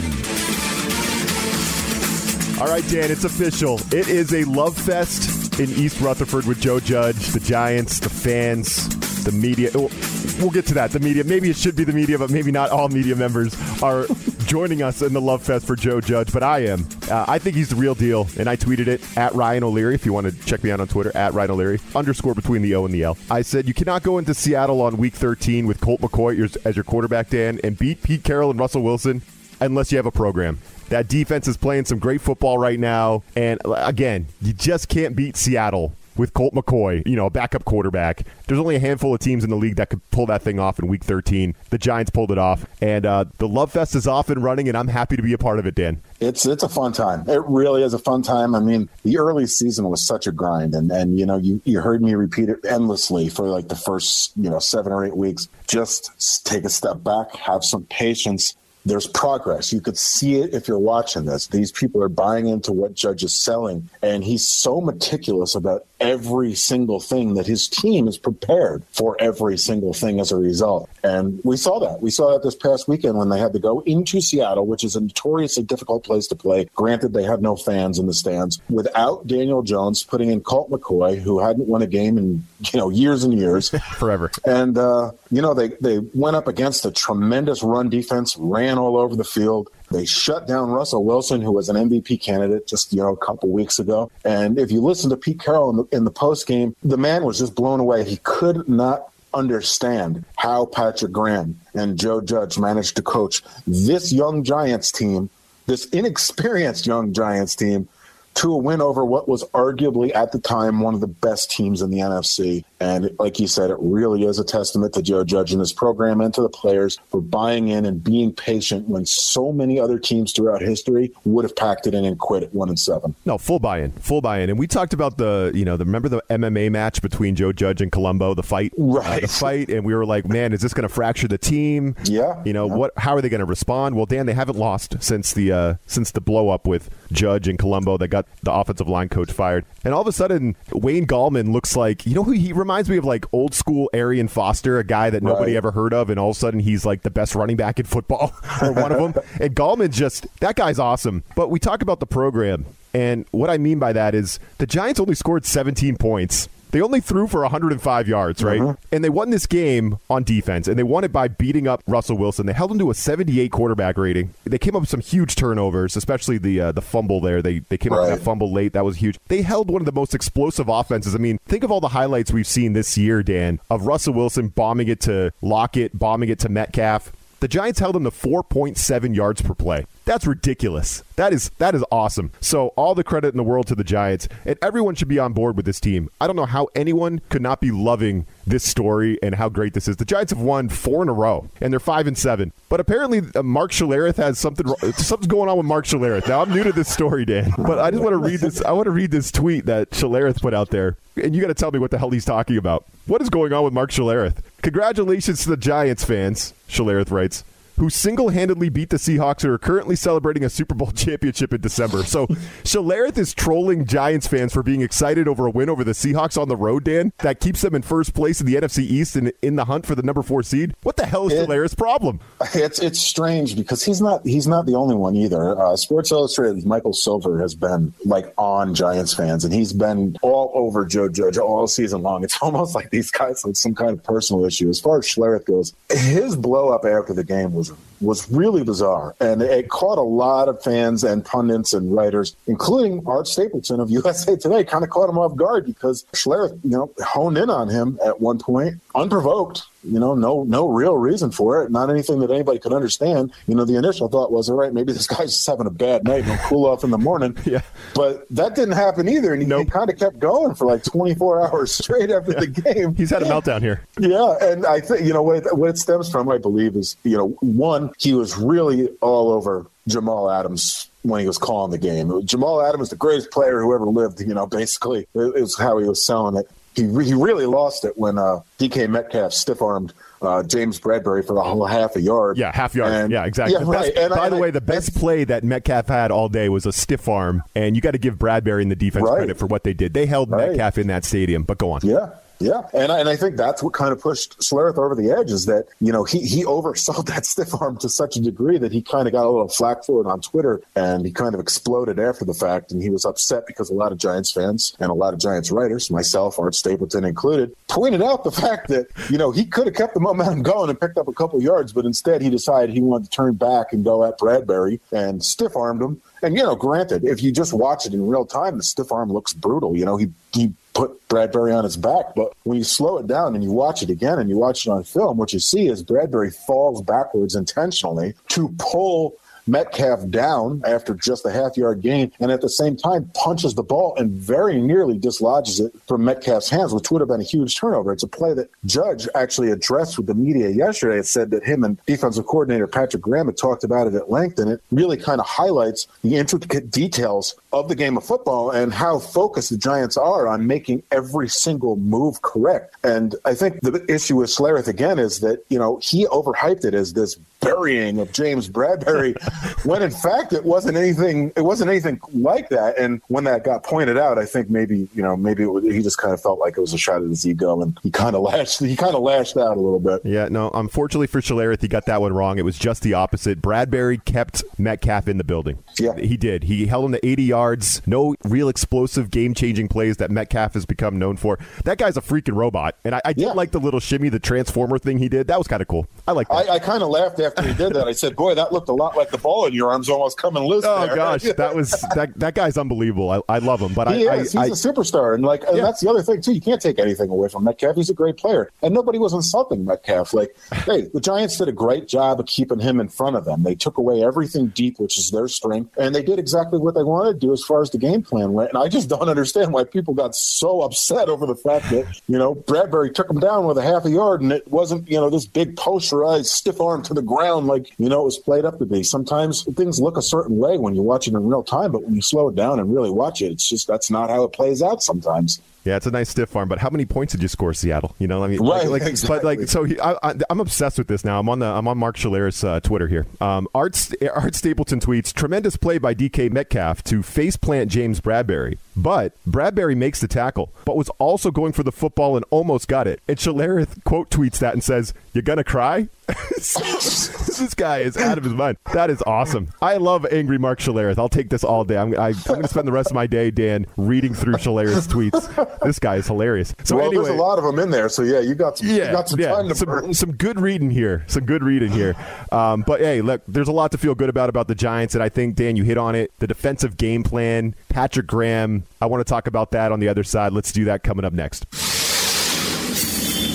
All 2.60 2.68
right, 2.68 2.86
Dan, 2.90 3.10
it's 3.10 3.24
official. 3.24 3.80
It 3.94 4.10
is 4.10 4.34
a 4.34 4.44
love 4.44 4.78
fest 4.78 5.58
in 5.62 5.70
East 5.70 6.02
Rutherford 6.02 6.46
with 6.46 6.60
Joe 6.60 6.82
Judge, 6.82 7.28
the 7.30 7.40
Giants, 7.40 8.02
the 8.02 8.10
fans, 8.10 8.99
the 9.24 9.32
media. 9.32 9.70
We'll 9.74 10.52
get 10.52 10.66
to 10.68 10.74
that. 10.76 10.92
The 10.92 11.00
media. 11.00 11.24
Maybe 11.24 11.50
it 11.50 11.56
should 11.56 11.76
be 11.76 11.84
the 11.84 11.94
media, 11.94 12.18
but 12.18 12.30
maybe 12.30 12.52
not 12.52 12.70
all 12.70 12.90
media 12.90 13.16
members 13.16 13.56
are 13.82 14.06
joining 14.46 14.82
us 14.82 15.02
in 15.02 15.14
the 15.14 15.22
love 15.22 15.44
fest 15.44 15.68
for 15.68 15.76
Joe 15.76 16.02
Judge. 16.02 16.32
But 16.32 16.44
I 16.44 16.60
am. 16.66 16.88
Uh, 17.10 17.26
I 17.28 17.40
think 17.40 17.56
he's 17.56 17.70
the 17.70 17.76
real 17.76 17.96
deal, 17.96 18.28
and 18.38 18.50
I 18.50 18.56
tweeted 18.56 18.88
it 18.88 19.02
at 19.18 19.34
Ryan 19.36 19.64
O'Leary. 19.64 19.96
If 19.96 20.06
you 20.06 20.14
want 20.14 20.28
to 20.28 20.46
check 20.46 20.64
me 20.64 20.72
out 20.72 20.80
on 20.80 20.88
Twitter, 20.88 21.16
at 21.16 21.34
Ryan 21.34 21.52
O'Leary 21.52 21.80
underscore 21.96 22.36
between 22.36 22.62
the 22.62 22.76
O 22.76 22.86
and 22.86 22.94
the 22.94 23.04
L. 23.04 23.18
I 23.30 23.42
said 23.42 23.68
you 23.68 23.74
cannot 23.74 24.04
go 24.04 24.18
into 24.18 24.34
Seattle 24.34 24.82
on 24.82 24.98
Week 24.98 25.14
13 25.14 25.68
with 25.68 25.82
Colt 25.82 26.02
McCoy 26.02 26.58
as 26.66 26.76
your 26.76 26.84
quarterback, 26.84 27.30
Dan, 27.30 27.60
and 27.64 27.78
beat 27.78 28.04
Pete 28.04 28.24
Carroll 28.24 28.52
and 28.52 28.60
Russell 28.60 28.82
Wilson 28.82 29.22
unless 29.60 29.92
you 29.92 29.98
have 29.98 30.06
a 30.06 30.12
program. 30.12 30.60
That 30.90 31.08
defense 31.08 31.48
is 31.48 31.58
playing 31.58 31.86
some 31.86 32.00
great 32.00 32.22
football 32.22 32.58
right 32.58 32.80
now. 32.80 33.24
And 33.36 33.60
again, 33.66 34.28
you 34.42 34.54
just 34.54 34.90
can't 34.90 35.16
beat 35.16 35.38
Seattle 35.38 35.94
with 36.20 36.34
Colt 36.34 36.54
McCoy, 36.54 37.08
you 37.08 37.16
know, 37.16 37.26
a 37.26 37.30
backup 37.30 37.66
quarterback. 37.66 38.24
There's 38.48 38.60
only 38.60 38.76
a 38.76 38.80
handful 38.80 39.14
of 39.14 39.20
teams 39.20 39.44
in 39.44 39.50
the 39.50 39.56
league 39.56 39.78
that 39.78 39.90
could 39.90 40.08
pull 40.12 40.26
that 40.28 40.42
thing 40.42 40.60
off 40.60 40.78
in 40.78 40.88
week 40.88 41.04
13. 41.04 41.56
The 41.70 41.78
Giants 41.78 42.12
pulled 42.12 42.32
it 42.32 42.38
off. 42.38 42.66
And 42.82 43.06
uh, 43.06 43.26
the 43.38 43.48
Love 43.48 43.72
Fest 43.72 43.96
is 43.96 44.08
off 44.08 44.30
and 44.30 44.44
running, 44.44 44.68
and 44.68 44.78
I'm 44.78 44.88
happy 44.90 45.16
to 45.16 45.24
be 45.24 45.34
a 45.34 45.38
part 45.38 45.60
of 45.60 45.66
it, 45.66 45.76
Dan. 45.76 46.02
It's 46.20 46.46
it's 46.46 46.64
a 46.64 46.70
fun 46.70 46.92
time. 46.92 47.28
It 47.30 47.42
really 47.46 47.82
is 47.82 47.94
a 47.94 48.00
fun 48.00 48.22
time. 48.22 48.54
I 48.54 48.60
mean, 48.60 48.90
the 49.04 49.18
early 49.18 49.48
season 49.48 49.90
was 49.90 50.06
such 50.06 50.28
a 50.28 50.32
grind, 50.32 50.76
and 50.76 50.92
and 50.92 51.18
you 51.18 51.26
know 51.26 51.38
you 51.38 51.62
you 51.64 51.80
heard 51.80 52.02
me 52.02 52.14
repeat 52.16 52.50
it 52.50 52.66
endlessly 52.66 53.30
for 53.30 53.48
like 53.48 53.70
the 53.70 53.76
first 53.76 54.34
you 54.36 54.50
know 54.50 54.60
seven 54.60 54.92
or 54.92 55.06
eight 55.06 55.16
weeks. 55.16 55.48
Just 55.68 56.46
take 56.46 56.66
a 56.66 56.70
step 56.70 57.04
back, 57.04 57.34
have 57.36 57.64
some 57.64 57.86
patience, 57.86 58.56
there's 58.86 59.08
progress. 59.08 59.74
You 59.74 59.82
could 59.82 59.98
see 59.98 60.36
it 60.36 60.54
if 60.54 60.68
you're 60.68 60.80
watching 60.80 61.26
this. 61.26 61.48
These 61.48 61.72
people 61.72 62.02
are 62.02 62.10
buying 62.10 62.48
into 62.48 62.72
what 62.72 62.94
Judge 62.94 63.24
is 63.24 63.36
selling, 63.36 63.90
and 64.02 64.24
he's 64.24 64.48
so 64.48 64.82
meticulous 64.82 65.56
about 65.56 65.86
every 66.00 66.56
single 66.56 67.00
thing 67.00 67.34
that 67.34 67.46
his 67.46 67.68
team 67.68 68.08
is 68.08 68.18
prepared 68.18 68.84
for 68.92 69.18
every 69.20 69.58
single 69.58 69.94
thing 69.94 70.20
as 70.20 70.32
a 70.32 70.38
result. 70.38 70.89
And 71.04 71.40
we 71.44 71.58
saw 71.58 71.80
that. 71.80 72.02
We 72.02 72.12
saw 72.12 72.34
that 72.34 72.44
this 72.44 72.56
past 72.56 72.88
weekend 72.88 73.18
when 73.18 73.30
they 73.30 73.40
had 73.40 73.54
to 73.54 73.60
go 73.60 73.82
into 73.82 74.22
Seattle, 74.22 74.68
which 74.68 74.84
is 74.84 74.96
a 74.96 75.02
notoriously 75.02 75.64
difficult 75.64 76.04
place 76.04 76.28
to 76.28 76.36
play. 76.36 76.66
Granted, 76.76 77.14
they 77.14 77.24
had 77.24 77.42
no 77.42 77.56
fans 77.56 78.00
in 78.00 78.08
the 78.08 78.14
stands. 78.14 78.62
Without 78.70 79.28
Daniel 79.28 79.62
Jones, 79.62 80.04
putting 80.04 80.30
in 80.30 80.42
Colt 80.42 80.70
McCoy, 80.70 81.20
who 81.20 81.40
hadn't 81.40 81.68
won 81.68 81.82
a 81.82 81.88
game 81.88 82.18
in 82.18 82.44
you 82.72 82.80
know 82.80 82.90
years 82.90 83.24
and 83.24 83.38
years, 83.38 83.70
forever. 83.94 84.32
And 84.46 84.78
uh, 84.78 85.12
you 85.32 85.42
know 85.42 85.54
they 85.54 85.70
they 85.82 86.00
went 86.14 86.36
up 86.36 86.48
against 86.48 86.86
a 86.86 86.92
tremendous 86.92 87.64
run 87.64 87.90
defense, 87.90 88.36
ran 88.38 88.78
all 88.78 88.98
over 88.98 89.16
the 89.16 89.24
field. 89.24 89.70
They 89.92 90.06
shut 90.06 90.48
down 90.48 90.70
Russell 90.70 91.04
Wilson, 91.04 91.42
who 91.42 91.52
was 91.52 91.68
an 91.70 91.76
MVP 91.76 92.22
candidate 92.22 92.68
just 92.68 92.94
you 92.94 93.00
know 93.00 93.14
a 93.14 93.18
couple 93.18 93.50
weeks 93.50 93.80
ago. 93.80 94.12
And 94.24 94.60
if 94.60 94.72
you 94.72 94.82
listen 94.82 95.10
to 95.10 95.18
Pete 95.18 95.40
Carroll 95.40 95.70
in 95.70 95.78
the, 95.78 95.86
in 95.92 96.04
the 96.04 96.12
post 96.12 96.48
game, 96.48 96.76
the 96.84 96.98
man 96.98 97.24
was 97.24 97.40
just 97.40 97.56
blown 97.56 97.80
away. 97.80 98.04
He 98.04 98.18
could 98.18 98.68
not 98.68 99.12
understand 99.34 100.26
how 100.38 100.66
Patrick 100.66 101.12
Graham 101.12 101.60
and 101.74 101.98
Joe 101.98 102.22
Judge 102.22 102.58
managed 102.58 102.96
to 102.96 103.02
coach 103.02 103.44
this 103.68 104.12
young 104.12 104.44
Giants 104.44 104.92
team, 104.92 105.30
this 105.66 105.86
inexperienced 105.86 106.86
young 106.86 107.14
Giants 107.14 107.56
team, 107.56 107.88
to 108.36 108.54
a 108.54 108.58
win 108.58 108.82
over 108.82 109.04
what 109.04 109.28
was 109.28 109.44
arguably 109.50 110.16
at 110.16 110.32
the 110.32 110.40
time 110.40 110.80
one 110.80 110.94
of 110.94 111.02
the 111.02 111.08
best 111.08 111.52
teams 111.52 111.82
in 111.82 111.92
the 111.92 112.00
NFC. 112.00 112.64
And 112.80 113.12
like 113.20 113.40
you 113.40 113.48
said, 113.48 113.70
it 113.70 113.78
really 113.80 114.24
is 114.24 114.40
a 114.40 114.46
testament 114.46 114.94
to 114.94 115.02
Joe 115.02 115.26
Judge 115.26 115.52
and 115.52 115.60
his 115.60 115.74
program 115.74 116.22
and 116.22 116.34
to 116.34 116.42
the 116.42 116.50
players 116.50 116.98
for 117.10 117.20
buying 117.20 117.68
in 117.68 117.86
and 117.86 118.02
being 118.02 118.32
patient 118.32 118.88
when 118.88 119.06
so 119.06 119.52
many 119.52 119.80
other 119.80 120.00
teams 120.00 120.32
throughout 120.32 120.62
history 120.62 121.12
would 121.26 121.44
have 121.44 121.56
packed 121.56 121.88
it 121.88 121.94
in 121.94 122.06
and 122.06 122.18
quit 122.18 122.44
at 122.44 122.54
one 122.54 122.70
and 122.70 122.80
seven. 122.80 123.14
No, 123.26 123.38
full 123.38 123.60
buy-in, 123.60 123.92
full 123.94 124.22
buy-in. 124.22 124.50
And 124.50 124.58
we 124.58 124.68
talked 124.68 124.94
about 124.94 125.18
the, 125.18 125.52
you 125.54 125.66
know, 125.66 125.76
the 125.76 125.86
remember 125.86 126.08
the 126.08 126.24
MMA 126.30 126.72
match 126.72 127.02
between 127.02 127.36
Joe 127.36 127.52
Judge 127.52 127.82
and 127.82 127.92
Colombo, 127.92 128.34
the 128.34 128.44
fight, 128.44 128.72
right? 128.78 129.18
Uh, 129.18 129.20
the 129.22 129.28
fight, 129.28 129.70
and 129.70 129.84
we 129.84 129.94
were 129.94 130.06
like, 130.06 130.28
man, 130.28 130.54
is 130.54 130.62
this 130.62 130.74
going 130.74 130.88
to 130.88 130.94
fracture 130.94 131.28
the 131.28 131.38
team? 131.38 131.96
Yeah. 132.04 132.42
You 132.46 132.54
know 132.54 132.68
yeah. 132.68 132.76
what? 132.76 132.94
How 132.98 133.16
are 133.16 133.22
they 133.22 133.30
going 133.30 133.40
to 133.40 133.46
respond? 133.46 133.96
Well, 133.96 134.06
Dan, 134.06 134.26
they 134.26 134.34
haven't 134.34 134.58
lost 134.58 134.98
since 135.02 135.34
the 135.34 135.52
uh, 135.52 135.74
since 135.86 136.12
the 136.12 136.22
blow 136.22 136.50
up 136.50 136.68
with 136.68 136.90
Judge 137.12 137.48
and 137.48 137.60
Colombo 137.60 137.98
that 137.98 138.08
got 138.08 138.19
the 138.44 138.52
offensive 138.52 138.88
line 138.88 139.10
coach 139.10 139.32
fired. 139.32 139.66
And 139.84 139.94
all 139.94 140.02
of 140.02 140.08
a 140.08 140.12
sudden, 140.12 140.56
Wayne 140.72 141.06
Gallman 141.06 141.52
looks 141.52 141.76
like, 141.76 142.06
you 142.06 142.16
know 142.16 142.24
who 142.24 142.32
he 142.32 142.54
reminds 142.54 142.90
me 142.90 142.98
of 142.98 143.06
like 143.06 143.26
old 143.34 143.54
school 143.54 143.90
Arian 143.94 144.28
Foster, 144.28 144.80
a 144.80 144.84
guy 144.84 145.10
that 145.10 145.24
nobody 145.24 145.52
right. 145.52 145.58
ever 145.58 145.72
heard 145.72 145.94
of, 145.94 146.10
and 146.10 146.20
all 146.20 146.32
of 146.32 146.36
a 146.36 146.40
sudden 146.40 146.60
he's 146.60 146.86
like 146.86 147.02
the 147.02 147.10
best 147.10 147.36
running 147.36 147.58
back 147.58 147.80
in 147.80 147.86
football 147.86 148.34
or 148.62 148.72
one 148.72 148.92
of 148.92 149.00
them. 149.00 149.24
And 149.40 149.56
Gallman 149.56 149.92
just, 149.92 150.28
that 150.42 150.56
guy's 150.56 150.80
awesome. 150.80 151.24
But 151.36 151.50
we 151.50 151.60
talk 151.60 151.82
about 151.82 152.00
the 152.00 152.06
program. 152.06 152.66
And 152.94 153.26
what 153.32 153.50
I 153.50 153.58
mean 153.58 153.80
by 153.80 153.94
that 153.94 154.16
is 154.16 154.40
the 154.58 154.66
Giants 154.66 155.00
only 155.00 155.16
scored 155.16 155.46
17 155.46 155.98
points 155.98 156.50
they 156.72 156.82
only 156.82 157.00
threw 157.00 157.28
for 157.28 157.42
105 157.42 158.08
yards, 158.08 158.44
right? 158.44 158.62
Uh-huh. 158.62 158.76
And 158.92 159.04
they 159.04 159.10
won 159.10 159.30
this 159.30 159.46
game 159.46 160.00
on 160.10 160.24
defense, 160.24 160.68
and 160.68 160.78
they 160.78 160.84
won 160.84 161.04
it 161.04 161.12
by 161.12 161.28
beating 161.28 161.68
up 161.68 161.84
Russell 161.88 162.18
Wilson. 162.18 162.46
They 162.46 162.54
held 162.54 162.72
him 162.72 162.80
to 162.80 162.92
a 162.92 162.94
78 162.94 163.52
quarterback 163.52 163.98
rating. 163.98 164.34
They 164.44 164.58
came 164.58 164.76
up 164.76 164.82
with 164.82 164.90
some 164.90 165.02
huge 165.02 165.36
turnovers, 165.36 165.96
especially 165.96 166.38
the 166.38 166.62
uh, 166.62 166.72
the 166.72 166.82
fumble 166.82 167.22
there. 167.22 167.42
They 167.42 167.60
they 167.60 167.78
came 167.78 167.94
right. 167.94 168.00
up 168.00 168.10
with 168.10 168.20
that 168.20 168.26
fumble 168.26 168.52
late. 168.52 168.74
That 168.74 168.86
was 168.86 168.98
huge. 168.98 169.20
They 169.28 169.42
held 169.42 169.70
one 169.70 169.82
of 169.82 169.86
the 169.86 169.92
most 169.92 170.14
explosive 170.14 170.70
offenses. 170.70 171.16
I 171.16 171.18
mean, 171.18 171.40
think 171.46 171.64
of 171.64 171.72
all 171.72 171.82
the 171.82 171.90
highlights 171.90 172.32
we've 172.32 172.48
seen 172.48 172.74
this 172.74 172.98
year, 172.98 173.24
Dan, 173.24 173.60
of 173.70 173.88
Russell 173.88 174.14
Wilson 174.14 174.50
bombing 174.50 174.88
it 174.88 175.00
to 175.02 175.32
Lockett, 175.42 175.98
bombing 175.98 176.30
it 176.30 176.40
to 176.40 176.50
Metcalf. 176.50 177.12
The 177.40 177.48
Giants 177.48 177.80
held 177.80 177.96
him 177.96 178.04
to 178.04 178.12
4.7 178.12 179.16
yards 179.16 179.42
per 179.42 179.54
play. 179.54 179.86
That's 180.10 180.26
ridiculous. 180.26 181.04
That 181.18 181.34
is 181.34 181.50
that 181.60 181.76
is 181.76 181.86
awesome. 181.92 182.32
So 182.42 182.70
all 182.70 182.96
the 182.96 183.04
credit 183.04 183.28
in 183.28 183.38
the 183.38 183.44
world 183.44 183.68
to 183.68 183.76
the 183.76 183.84
Giants, 183.84 184.28
and 184.44 184.58
everyone 184.60 184.96
should 184.96 185.08
be 185.08 185.20
on 185.20 185.34
board 185.34 185.56
with 185.56 185.68
this 185.68 185.80
team. 185.80 186.10
I 186.20 186.26
don't 186.26 186.36
know 186.36 186.48
how 186.48 186.68
anyone 186.74 187.22
could 187.30 187.44
not 187.44 187.62
be 187.62 187.70
loving 187.70 188.26
this 188.48 188.64
story 188.64 189.20
and 189.22 189.36
how 189.36 189.50
great 189.50 189.76
this 189.76 189.88
is. 189.88 189.98
The 189.98 190.06
Giants 190.06 190.32
have 190.32 190.42
won 190.42 190.68
four 190.68 191.04
in 191.04 191.10
a 191.10 191.14
row, 191.14 191.48
and 191.62 191.72
they're 191.72 191.80
five 191.80 192.08
and 192.08 192.18
seven. 192.18 192.54
But 192.70 192.80
apparently, 192.80 193.22
uh, 193.36 193.44
Mark 193.44 193.70
Schlereth 193.70 194.16
has 194.16 194.40
something. 194.40 194.66
Something's 194.94 195.28
going 195.28 195.48
on 195.48 195.58
with 195.58 195.68
Mark 195.68 195.86
Schlereth. 195.86 196.28
Now 196.28 196.42
I'm 196.42 196.50
new 196.50 196.64
to 196.64 196.72
this 196.72 196.90
story, 196.92 197.24
Dan, 197.24 197.52
but 197.60 197.78
I 197.78 197.92
just 197.92 198.02
want 198.02 198.14
to 198.14 198.18
read 198.18 198.40
this. 198.40 198.64
I 198.64 198.72
want 198.72 198.86
to 198.86 198.92
read 198.92 199.12
this 199.12 199.32
tweet 199.32 199.68
that 199.68 199.92
Schlereth 199.92 200.42
put 200.42 200.56
out 200.56 200.72
there, 200.72 200.98
and 201.18 201.36
you 201.36 201.42
got 201.42 201.50
to 201.50 201.54
tell 201.54 201.70
me 201.70 201.78
what 201.78 201.92
the 201.92 202.00
hell 202.00 202.10
he's 202.10 202.26
talking 202.26 202.58
about. 202.58 202.84
What 203.06 203.22
is 203.22 203.30
going 203.30 203.54
on 203.54 203.64
with 203.64 203.74
Mark 203.74 203.92
Schlereth? 203.92 204.38
Congratulations 204.64 205.44
to 205.44 205.50
the 205.52 205.58
Giants 205.58 206.04
fans, 206.04 206.56
Schlereth 206.68 207.12
writes 207.12 207.44
who 207.80 207.90
single 207.90 208.30
handedly 208.30 208.70
beat 208.70 208.90
the 208.90 208.98
Seahawks 208.98 209.44
and 209.44 209.54
are 209.54 209.58
currently 209.58 209.96
celebrating 209.96 210.44
a 210.44 210.50
Super 210.50 210.76
Bowl 210.76 210.92
championship 210.96 211.54
in 211.54 211.62
December. 211.62 212.04
So 212.04 212.28
Schlereth 212.64 213.18
is 213.18 213.34
trolling 213.34 213.86
Giants 213.86 214.28
fans 214.28 214.54
for 214.54 214.64
being 214.64 214.82
excited 214.82 215.28
over 215.28 215.48
a 215.48 215.50
win 215.50 215.70
over 215.70 215.84
the 215.84 215.92
Seahawks 215.92 216.40
on 216.40 216.50
the 216.50 216.58
road, 216.58 216.84
Dan, 216.84 217.14
that 217.20 217.40
keeps 217.40 217.62
them 217.62 217.74
in 217.74 217.82
first 217.82 218.14
place 218.14 218.42
in 218.42 218.48
the 218.48 218.56
NFC 218.56 218.80
East 218.80 219.16
and 219.16 219.32
in 219.42 219.56
the 219.56 219.66
hunt 219.66 219.86
for 219.86 219.96
the 219.96 220.04
number 220.04 220.22
four 220.22 220.44
seed. 220.44 220.76
What 220.84 220.98
the 220.98 221.06
hell 221.06 221.28
is 221.28 221.34
it, 221.34 221.78
problem? 221.78 222.20
It's 222.54 222.80
it's 222.80 223.00
strange 223.00 223.56
because 223.56 223.84
he's 223.84 224.02
not 224.02 224.26
he's 224.26 224.48
not 224.48 224.66
the 224.66 224.76
only 224.76 224.96
one 224.96 225.16
either. 225.16 225.60
Uh, 225.60 225.76
Sports 225.76 226.12
Illustrated's 226.12 226.66
Michael 226.66 226.94
Silver 226.94 227.40
has 227.40 227.56
been 227.56 227.94
like 228.06 228.34
on 228.38 228.76
Giants 228.76 229.14
fans, 229.14 229.46
and 229.46 229.54
he's 229.54 229.74
been 229.74 230.18
all 230.22 230.52
over 230.54 230.86
Joe 230.86 231.10
Judge 231.10 231.38
all 231.38 231.68
season 231.68 232.02
long. 232.02 232.24
It's 232.24 232.38
almost 232.42 232.76
like 232.76 232.90
these 232.90 233.10
guys 233.10 233.44
have 233.44 233.58
some 233.58 233.74
kind 233.74 233.92
of 233.92 234.04
personal 234.04 234.46
issue. 234.46 234.70
As 234.70 234.80
far 234.80 235.00
as 235.00 235.06
Schlereth 235.06 235.46
goes, 235.46 235.74
his 235.90 236.36
blow 236.36 236.70
up 236.70 236.86
after 236.86 237.14
the 237.14 237.24
game 237.24 237.54
was 237.54 237.69
Souza. 237.70 237.89
Was 238.02 238.30
really 238.32 238.64
bizarre, 238.64 239.16
and 239.20 239.42
it 239.42 239.70
caught 239.70 239.98
a 239.98 240.02
lot 240.02 240.50
of 240.50 240.62
fans 240.64 241.04
and 241.04 241.24
pundits 241.24 241.74
and 241.74 241.94
writers, 241.94 242.36
including 242.48 243.04
Art 243.06 243.28
Stapleton 243.28 243.80
of 243.80 243.90
USA 243.90 244.36
Today, 244.36 244.64
kind 244.64 244.84
of 244.84 244.90
caught 244.90 245.10
him 245.10 245.18
off 245.18 245.36
guard 245.36 245.66
because 245.66 246.06
Schlereth, 246.14 246.58
you 246.64 246.72
know, 246.72 246.92
honed 247.04 247.38
in 247.38 247.50
on 247.50 247.70
him 247.70 248.00
at 248.04 248.22
one 248.22 248.40
point, 248.40 248.80
unprovoked 248.96 249.64
you 249.84 250.00
know, 250.00 250.14
no 250.14 250.44
no 250.44 250.68
real 250.68 250.98
reason 250.98 251.32
for 251.32 251.64
it, 251.64 251.72
not 251.72 251.90
anything 251.90 252.20
that 252.20 252.32
anybody 252.32 252.60
could 252.60 252.74
understand. 252.74 253.32
You 253.48 253.56
know, 253.56 253.64
the 253.64 253.76
initial 253.78 254.10
thought 254.10 254.32
was, 254.32 254.50
all 254.50 254.58
right, 254.58 254.74
maybe 254.74 254.92
this 254.92 255.08
guy's 255.08 255.32
just 255.32 255.48
having 255.48 255.68
a 255.68 255.72
bad 255.72 256.04
night 256.04 256.24
and 256.24 256.26
he'll 256.26 256.50
cool 256.50 256.66
off 256.66 256.84
in 256.84 256.92
the 256.92 256.98
morning. 256.98 257.38
yeah. 257.46 257.62
But 257.96 258.28
that 258.30 258.56
didn't 258.56 258.76
happen 258.76 259.08
either, 259.08 259.34
and 259.34 259.42
he, 259.42 259.48
nope. 259.48 259.66
he 259.66 259.72
kind 259.72 259.90
of 259.90 259.98
kept 259.98 260.20
going 260.20 260.56
for 260.56 260.66
like 260.66 260.84
24 260.84 261.48
hours 261.48 261.74
straight 261.74 262.12
after 262.12 262.34
yeah. 262.34 262.40
the 262.42 262.48
game. 262.48 262.96
He's 262.96 263.10
had 263.10 263.24
a 263.24 263.26
meltdown 263.26 263.62
here. 263.62 263.86
Yeah, 264.00 264.36
and 264.42 264.66
I 264.66 264.82
think 264.82 265.06
you 265.06 265.14
know 265.14 265.24
what 265.24 265.38
it, 265.38 265.58
what 265.58 265.70
it 265.70 265.78
stems 265.78 266.10
from, 266.12 266.30
I 266.30 266.38
believe, 266.38 266.76
is 266.76 266.98
you 267.04 267.18
know 267.18 267.30
one 267.40 267.89
one, 267.90 267.96
he 268.00 268.14
was 268.14 268.38
really 268.38 268.90
all 269.02 269.32
over 269.32 269.66
Jamal 269.88 270.30
Adams 270.30 270.90
when 271.04 271.22
he 271.22 271.28
was 271.28 271.38
calling 271.38 271.72
the 271.72 271.78
game. 271.78 272.26
Jamal 272.26 272.62
Adams, 272.62 272.90
the 272.90 272.96
greatest 272.96 273.32
player 273.32 273.62
who 273.62 273.74
ever 273.74 273.86
lived, 273.86 274.22
you 274.22 274.34
know, 274.34 274.46
basically, 274.46 275.08
is 275.16 275.58
how 275.58 275.78
he 275.78 275.88
was 275.88 276.06
selling 276.06 276.38
it. 276.38 276.50
He, 276.76 276.84
he 276.84 277.14
really 277.14 277.46
lost 277.46 277.84
it 277.84 277.98
when 277.98 278.18
uh, 278.18 278.42
DK 278.60 278.90
Metcalf 278.90 279.34
stiff 279.34 279.62
armed 279.62 279.94
uh, 280.22 280.44
James 280.44 280.80
Bradberry 280.80 281.26
for 281.26 281.34
the 281.34 281.42
whole 281.42 281.66
half 281.66 281.96
a 281.96 282.02
yard. 282.02 282.38
Yeah, 282.38 282.52
half 282.54 282.76
yard. 282.76 282.92
And, 282.92 283.12
yeah, 283.12 283.26
exactly. 283.26 283.58
Yeah, 283.60 283.66
right. 283.66 283.94
Best, 283.94 284.16
by 284.16 284.30
the 284.30 284.38
way, 284.38 284.52
the 284.52 284.62
best 284.62 284.96
play 284.96 285.24
that 285.24 285.44
Metcalf 285.44 285.88
had 285.88 286.12
all 286.12 286.30
day 286.30 286.50
was 286.50 286.66
a 286.66 286.72
stiff 286.72 287.08
arm, 287.08 287.44
and 287.56 287.76
you 287.76 287.82
got 287.82 287.92
to 287.92 287.98
give 287.98 288.16
Bradberry 288.16 288.62
and 288.62 288.72
the 288.72 288.76
defense 288.76 289.06
right. 289.06 289.18
credit 289.18 289.38
for 289.38 289.48
what 289.48 289.64
they 289.64 289.74
did. 289.74 289.94
They 289.94 290.06
held 290.06 290.30
right. 290.30 290.50
Metcalf 290.50 290.78
in 290.78 290.88
that 290.88 291.06
stadium. 291.06 291.44
But 291.44 291.58
go 291.58 291.72
on. 291.72 291.82
Yeah. 291.84 292.12
Yeah, 292.40 292.62
and 292.74 292.90
I, 292.90 293.00
and 293.00 293.10
I 293.10 293.18
think 293.18 293.36
that's 293.36 293.62
what 293.62 293.74
kind 293.74 293.92
of 293.92 294.00
pushed 294.00 294.40
Schlereth 294.40 294.78
over 294.78 294.96
the 294.96 295.12
edge 295.12 295.30
is 295.30 295.46
that 295.48 295.66
you 295.82 295.92
know 295.92 296.06
he 296.06 296.20
he 296.22 296.46
oversold 296.46 297.06
that 297.14 297.26
stiff 297.26 297.54
arm 297.60 297.78
to 297.80 297.90
such 297.90 298.16
a 298.16 298.22
degree 298.22 298.58
that 298.58 298.72
he 298.72 298.82
kind 298.82 299.08
of 299.08 299.12
got 299.12 299.26
a 299.26 299.30
little 299.30 299.50
flack 299.50 299.84
for 299.84 300.02
it 300.02 300.08
on 300.08 300.22
Twitter, 300.22 300.62
and 300.76 301.06
he 301.06 301.12
kind 301.12 301.34
of 301.34 301.42
exploded 301.42 302.00
after 302.00 302.24
the 302.24 302.34
fact, 302.34 302.72
and 302.72 302.82
he 302.82 302.90
was 302.90 303.04
upset 303.04 303.46
because 303.46 303.70
a 303.70 303.74
lot 303.74 303.92
of 303.92 303.98
Giants 303.98 304.32
fans 304.32 304.74
and 304.80 304.90
a 304.90 304.94
lot 304.94 305.14
of 305.14 305.20
Giants 305.20 305.52
writers, 305.52 305.92
myself, 305.92 306.40
Art 306.40 306.56
Stapleton 306.56 307.04
included, 307.04 307.54
pointed 307.68 308.02
out 308.02 308.24
the 308.24 308.32
fact 308.44 308.70
that 308.70 308.88
you 309.10 309.18
know 309.18 309.32
he 309.32 309.46
could 309.46 309.68
have 309.68 309.76
kept 309.76 309.94
the 309.94 310.00
momentum 310.00 310.42
going 310.42 310.70
and 310.70 310.80
picked 310.80 310.98
up 310.98 311.10
a 311.10 311.14
couple 311.14 311.42
yards, 311.42 311.74
but 311.74 311.86
instead 311.86 312.22
he 312.22 312.30
decided 312.30 312.74
he 312.74 312.82
wanted 312.82 313.04
to 313.04 313.10
turn 313.12 313.34
back 313.34 313.74
and 313.74 313.84
go 313.84 314.06
at 314.06 314.18
Bradberry 314.18 314.80
and 314.94 315.24
stiff 315.24 315.58
armed 315.58 315.82
him. 315.82 316.02
And 316.22 316.38
you 316.38 316.44
know, 316.44 316.56
granted, 316.56 317.04
if 317.04 317.22
you 317.22 317.34
just 317.34 317.52
watch 317.52 317.86
it 317.86 317.94
in 317.94 318.08
real 318.08 318.26
time, 318.26 318.56
the 318.56 318.64
stiff 318.64 318.94
arm 318.94 319.12
looks 319.12 319.34
brutal. 319.34 319.76
You 319.76 319.84
know, 319.84 319.98
he 319.98 320.08
he 320.34 320.54
put 320.80 321.10
Bradberry 321.10 321.56
on 321.56 321.66
his 321.66 321.76
back. 321.76 322.16
But 322.16 322.32
when 322.44 322.58
you 322.58 322.64
slow 322.64 322.98
it 323.00 323.08
down 323.08 323.36
and 323.36 323.44
you 323.44 323.52
watch 323.52 323.84
it 323.84 323.90
again 323.90 324.18
and 324.18 324.30
you 324.30 324.38
watch 324.38 324.66
it 324.66 324.70
on 324.70 324.84
film, 324.84 325.18
what 325.18 325.34
you 325.34 325.40
see 325.40 325.68
is 325.68 325.84
Bradberry 325.84 326.34
falls 326.34 326.82
backwards 326.82 327.36
intentionally 327.36 328.14
to 328.30 328.50
pull 328.58 329.16
Metcalf 329.50 330.10
down 330.10 330.62
after 330.66 330.94
just 330.94 331.26
a 331.26 331.32
half 331.32 331.58
yard 331.58 331.82
gain, 331.82 332.12
and 332.20 332.32
at 332.32 332.42
the 332.42 332.50
same 332.50 332.76
time 332.76 333.10
punches 333.16 333.56
the 333.56 333.64
ball 333.64 333.96
and 333.98 334.12
very 334.12 334.62
nearly 334.62 334.98
dislodges 334.98 335.60
it 335.60 335.74
from 335.88 336.06
Metcalf's 336.06 336.50
hands, 336.50 336.74
which 336.74 336.92
would 336.92 337.02
have 337.02 337.08
been 337.08 337.22
a 337.22 337.24
huge 337.24 337.58
turnover. 337.58 337.92
It's 337.92 338.04
a 338.04 338.08
play 338.08 338.34
that 338.34 338.50
Judge 338.66 339.08
actually 339.16 339.52
addressed 339.52 339.98
with 339.98 340.08
the 340.08 340.14
media 340.14 340.50
yesterday. 340.50 341.00
It 341.00 341.08
said 341.08 341.32
that 341.32 341.44
him 341.44 341.64
and 341.64 341.84
defensive 341.86 342.26
coordinator 342.26 342.68
Patrick 342.68 343.02
Graham 343.02 343.28
had 343.28 343.38
talked 343.38 343.64
about 343.64 343.88
it 343.88 343.94
at 343.96 344.12
length, 344.12 344.40
and 344.40 344.52
it 344.52 344.62
really 344.72 344.98
kind 344.98 345.20
of 345.20 345.28
highlights 345.28 345.88
the 346.04 346.16
intricate 346.16 346.72
details 346.72 347.36
of 347.52 347.68
the 347.68 347.76
game 347.76 347.98
of 347.98 348.06
football 348.06 348.52
and 348.52 348.74
how 348.74 349.00
focused 349.00 349.50
the 349.50 349.58
Giants 349.58 349.98
are 349.98 350.28
on 350.28 350.46
making 350.46 350.84
every 350.92 351.28
single 351.28 351.76
move 351.78 352.22
correct. 352.22 352.76
And 352.84 353.16
I 353.26 353.34
think 353.34 353.60
the 353.62 353.84
issue 353.90 354.18
with 354.18 354.30
Schlereth 354.30 354.68
again 354.68 355.00
is 355.00 355.20
that, 355.22 355.44
you 355.50 355.58
know, 355.58 355.80
he 355.82 356.06
overhyped 356.08 356.66
it 356.66 356.74
as 356.74 356.94
this 356.94 357.16
burying 357.40 358.00
of 358.00 358.12
James 358.12 358.50
Bradberry, 358.50 359.16
when 359.66 359.82
in 359.82 359.92
fact 359.92 360.34
it 360.34 360.44
wasn't 360.44 360.78
anything 360.78 361.32
it 361.36 361.42
wasn't 361.42 361.70
anything 361.70 362.00
like 362.14 362.50
that. 362.50 362.78
And 362.78 363.02
when 363.08 363.24
that 363.26 363.44
got 363.44 363.64
pointed 363.64 363.98
out 363.98 364.18
I 364.18 364.26
think 364.26 364.50
maybe 364.50 364.88
you 364.94 365.02
know 365.02 365.16
maybe 365.16 365.46
was, 365.46 365.64
he 365.64 365.82
just 365.82 365.98
kind 365.98 366.14
of 366.14 366.22
felt 366.22 366.40
like 366.40 366.58
it 366.58 366.62
was 366.62 366.74
a 366.74 366.78
shot 366.78 367.02
at 367.02 367.10
his 367.10 367.26
ego 367.26 367.62
and 367.62 367.78
he 367.84 367.92
kind 367.92 368.16
of 368.16 368.22
lashed 368.22 368.60
he 368.60 368.76
kind 368.76 368.96
of 368.96 369.02
lashed 369.02 369.38
out 369.38 369.58
a 369.58 369.60
little 369.60 369.80
bit. 369.80 370.02
Yeah 370.04 370.28
no 370.30 370.50
unfortunately 370.54 371.08
for 371.08 371.22
Schlereth 371.22 371.62
he 371.62 371.68
got 371.68 371.86
that 371.86 372.02
one 372.02 372.14
wrong. 372.14 372.38
It 372.40 372.46
was 372.46 372.58
just 372.58 372.84
the 372.84 372.94
opposite. 372.94 373.42
Bradberry 373.42 374.04
kept 374.04 374.44
Metcalf 374.58 375.08
in 375.08 375.18
the 375.18 375.24
building. 375.24 375.64
Yeah. 375.80 375.96
He 375.98 376.18
did. 376.18 376.44
He 376.44 376.68
held 376.68 376.86
him 376.86 376.92
to 376.94 377.06
80 377.06 377.24
yards. 377.24 377.82
No 377.86 378.16
real 378.24 378.50
explosive 378.50 379.12
game 379.12 379.34
changing 379.34 379.68
plays 379.68 379.98
that 379.98 380.12
Metcalf 380.12 380.54
has 380.54 380.66
become 380.66 381.00
known 381.00 381.18
for. 381.18 381.40
That 381.66 381.78
guy's 381.78 381.98
a 381.98 382.02
freaking 382.02 382.36
robot. 382.36 382.76
And 382.84 382.96
I, 382.96 383.02
I 383.06 383.14
did 383.14 383.24
yeah. 383.24 383.32
like 383.32 383.52
the 383.52 383.60
little 383.60 383.80
shimmy 383.80 384.10
the 384.10 384.20
transformer 384.20 384.78
thing 384.80 384.98
he 384.98 385.10
did. 385.10 385.28
That 385.28 385.38
was 385.38 385.48
kind 385.48 385.62
of 385.62 385.68
cool. 385.68 385.88
I 386.08 386.12
like 386.12 386.30
I, 386.32 386.48
I 386.48 386.60
kind 386.60 386.84
of 386.84 386.90
laughed 386.90 387.20
after 387.38 387.48
he 387.48 387.54
did 387.54 387.74
that 387.74 387.88
I 387.88 387.94
said 387.94 388.16
boy 388.16 388.36
that 388.36 388.52
looked 388.52 388.70
a 388.70 388.74
lot 388.74 388.98
like 388.98 389.10
the 389.10 389.18
ball 389.18 389.46
in 389.46 389.54
your 389.54 389.72
arms 389.72 389.90
almost 389.90 390.18
coming 390.18 390.44
loose. 390.44 390.66
Oh 390.66 390.86
there. 390.86 390.96
gosh, 390.96 391.24
that 391.38 391.56
was 391.56 391.72
that 391.96 392.18
that 392.20 392.36
guy's 392.36 392.58
unbelievable. 392.58 393.10
I, 393.12 393.22
I 393.30 393.38
love 393.40 393.62
him, 393.62 393.74
but 393.74 393.90
he 393.92 394.08
I, 394.08 394.18
is. 394.18 394.36
I, 394.36 394.48
He's 394.48 394.66
I, 394.66 394.70
a 394.70 394.74
superstar, 394.74 395.16
and 395.16 395.24
like 395.24 395.44
and 395.48 395.60
that's 395.60 395.82
the 395.82 395.90
other 395.90 396.02
thing 396.02 396.22
too. 396.22 396.34
You 396.34 396.42
can't 396.42 396.62
take 396.62 396.80
anything 396.80 397.10
away 397.10 397.30
from 397.30 397.44
Metcalf. 397.44 397.76
He's 397.76 397.90
a 397.90 397.94
great 397.94 398.18
player, 398.18 398.52
and 398.62 398.74
nobody 398.74 398.98
was 398.98 399.14
insulting 399.14 399.66
Metcalf. 399.66 400.14
Like, 400.14 400.36
hey, 400.66 400.88
the 400.94 401.02
Giants 401.02 401.38
did 401.38 401.48
a 401.48 401.52
great 401.52 401.88
job 401.88 402.20
of 402.20 402.26
keeping 402.26 402.60
him 402.60 402.80
in 402.80 402.90
front 402.90 403.16
of 403.16 403.26
them. 403.26 403.44
They 403.44 403.56
took 403.56 403.78
away 403.78 404.04
everything 404.04 404.48
deep, 404.48 404.80
which 404.80 404.98
is 404.98 405.12
their 405.12 405.28
strength, 405.28 405.76
and 405.78 405.94
they 405.94 406.04
did 406.04 406.20
exactly 406.20 406.60
what 406.60 406.76
they 406.76 406.84
wanted 406.84 407.14
to 407.14 407.20
do 407.20 407.34
as 407.34 407.44
far 407.44 407.62
as 407.62 407.70
the 407.70 407.78
game 407.78 408.04
plan 408.04 408.34
went. 408.34 408.50
And 408.50 408.62
I 408.62 408.68
just 408.68 408.90
don't 408.90 409.10
understand 409.10 409.54
why 409.54 409.64
people 409.64 409.94
got 409.94 410.16
so 410.16 410.62
upset 410.62 411.10
over 411.10 411.26
the 411.26 411.36
fact 411.36 411.70
that 411.70 411.86
you 412.08 412.18
know 412.18 412.36
Bradberry 412.36 412.94
took 412.94 413.10
him 413.10 413.20
down 413.20 413.46
with 413.46 413.58
a 413.58 413.64
half 413.64 413.86
a 413.86 413.90
yard, 413.90 414.22
and 414.22 414.32
it 414.32 414.48
wasn't 414.48 414.90
you 414.90 414.98
know 414.98 415.10
this 415.10 415.26
big 415.26 415.56
posterized 415.56 416.26
stiff 416.26 416.60
arm 416.62 416.82
to 416.84 416.94
the 416.94 417.02
ground 417.02 417.19
like 417.48 417.74
you 417.78 417.90
know 417.90 418.02
it 418.02 418.06
was 418.06 418.18
played 418.18 418.46
up 418.46 418.60
to 418.60 418.66
be. 418.66 418.84
Sometimes 418.84 419.44
things 419.56 419.80
look 419.80 419.98
a 419.98 420.02
certain 420.02 420.38
way 420.38 420.58
when 420.58 420.76
you 420.76 420.82
watch 420.82 421.08
it 421.08 421.14
in 421.14 421.28
real 421.28 421.44
time, 421.44 421.72
but 421.72 421.84
when 421.84 421.96
you 421.96 422.02
slow 422.02 422.30
it 422.30 422.36
down 422.36 422.60
and 422.60 422.74
really 422.74 422.90
watch 422.90 423.22
it, 423.22 423.32
it's 423.32 423.48
just 423.48 423.68
that's 423.68 423.92
not 423.92 424.10
how 424.10 424.24
it 424.24 424.34
plays 424.34 424.62
out 424.62 424.82
sometimes. 424.82 425.42
Yeah, 425.66 425.76
it's 425.76 425.86
a 425.86 425.92
nice 425.92 426.10
stiff 426.10 426.36
arm, 426.36 426.48
but 426.48 426.60
how 426.60 426.70
many 426.70 426.86
points 426.86 427.14
did 427.14 427.22
you 427.22 427.28
score, 427.28 427.54
Seattle? 427.54 427.96
You 428.00 428.08
know, 428.08 428.24
I 428.24 428.28
mean, 428.28 428.40
right, 428.40 428.68
like, 428.68 428.82
exactly. 428.84 429.18
but 429.18 429.24
like, 429.24 429.48
so 429.48 429.64
he, 429.64 429.80
I, 429.80 430.14
am 430.30 430.40
obsessed 430.40 430.78
with 430.78 430.88
this 430.88 431.04
now. 431.04 431.20
I'm 431.20 431.28
on 431.30 431.40
the 431.40 431.46
I'm 431.46 431.68
on 431.68 431.78
Mark 431.78 431.98
Schlereth's 431.98 432.44
uh, 432.44 432.60
Twitter 432.62 432.88
here. 432.88 433.06
Um, 433.20 433.48
Art 433.54 433.90
Art 434.14 434.36
Stapleton 434.36 434.80
tweets: 434.80 435.14
tremendous 435.14 435.58
play 435.58 435.78
by 435.78 435.94
DK 435.94 436.32
Metcalf 436.32 436.84
to 436.86 437.04
face 437.04 437.36
plant 437.36 437.70
James 437.70 438.00
Bradberry, 438.00 438.58
but 438.76 439.14
Bradberry 439.28 439.76
makes 439.76 440.00
the 440.00 440.08
tackle, 440.08 440.52
but 440.66 440.78
was 440.78 440.90
also 440.98 441.32
going 441.32 441.52
for 441.52 441.64
the 441.64 441.72
football 441.72 442.16
and 442.16 442.26
almost 442.30 442.68
got 442.68 442.88
it. 442.88 443.02
And 443.08 443.18
Schlereth 443.18 443.84
quote 443.84 444.10
tweets 444.10 444.40
that 444.40 444.54
and 444.54 444.64
says, 444.64 444.94
"You're 445.14 445.24
gonna 445.24 445.44
cry?" 445.44 445.90
this 446.36 447.54
guy 447.56 447.80
is 447.80 447.96
out 447.98 448.18
of 448.18 448.24
his 448.24 448.34
mind. 448.34 448.58
That 448.74 448.90
is 448.90 449.04
awesome. 449.06 449.50
I 449.62 449.78
love 449.78 450.06
angry 450.12 450.38
Mark 450.40 450.60
Schlereth. 450.60 450.98
I'll 450.98 451.10
take 451.10 451.30
this 451.30 451.44
all 451.44 451.64
day. 451.64 451.78
I'm, 451.78 451.98
I, 452.00 452.10
am 452.10 452.16
going 452.26 452.42
to 452.42 452.48
spend 452.48 452.68
the 452.68 452.72
rest 452.72 452.90
of 452.90 452.96
my 452.96 453.06
day, 453.06 453.30
Dan, 453.30 453.68
reading 453.78 454.14
through 454.14 454.36
Schlereth's 454.36 454.88
tweets. 454.88 455.48
This 455.64 455.80
guy 455.80 455.96
is 455.96 456.08
hilarious. 456.08 456.54
So 456.64 456.78
well, 456.78 456.86
anyway, 456.86 457.06
there's 457.06 457.16
a 457.16 457.22
lot 457.22 457.38
of 457.38 457.44
them 457.44 457.60
in 457.60 457.70
there. 457.70 457.90
So 457.90 458.04
yeah, 458.04 458.20
you 458.20 458.36
got 458.36 458.58
some. 458.58 458.68
Yeah, 458.68 458.86
you 458.88 458.92
got 458.92 459.10
some 459.10 459.20
yeah, 459.20 459.32
time 459.32 459.50
to 459.50 459.56
some, 459.56 459.68
burn. 459.68 459.94
some 459.94 460.14
good 460.14 460.40
reading 460.40 460.70
here. 460.70 461.04
Some 461.08 461.26
good 461.26 461.44
reading 461.44 461.72
here. 461.72 461.96
Um, 462.32 462.64
but 462.66 462.80
hey, 462.80 463.02
look, 463.02 463.22
there's 463.28 463.48
a 463.48 463.52
lot 463.52 463.72
to 463.72 463.78
feel 463.78 463.96
good 463.96 464.10
about 464.10 464.30
about 464.30 464.48
the 464.48 464.56
Giants, 464.56 464.96
and 464.96 465.04
I 465.04 465.10
think 465.10 465.36
Dan, 465.36 465.56
you 465.56 465.64
hit 465.64 465.78
on 465.78 465.96
it. 465.96 466.12
The 466.20 466.28
defensive 466.28 466.78
game 466.78 467.04
plan, 467.04 467.56
Patrick 467.70 468.08
Graham. 468.08 468.64
I 468.82 468.86
want 468.86 469.06
to 469.06 469.10
talk 469.10 469.28
about 469.28 469.52
that 469.52 469.72
on 469.72 469.80
the 469.80 469.88
other 469.90 470.04
side. 470.04 470.34
Let's 470.34 470.52
do 470.52 470.66
that 470.66 470.84
coming 470.84 471.06
up 471.06 471.14
next. 471.14 471.46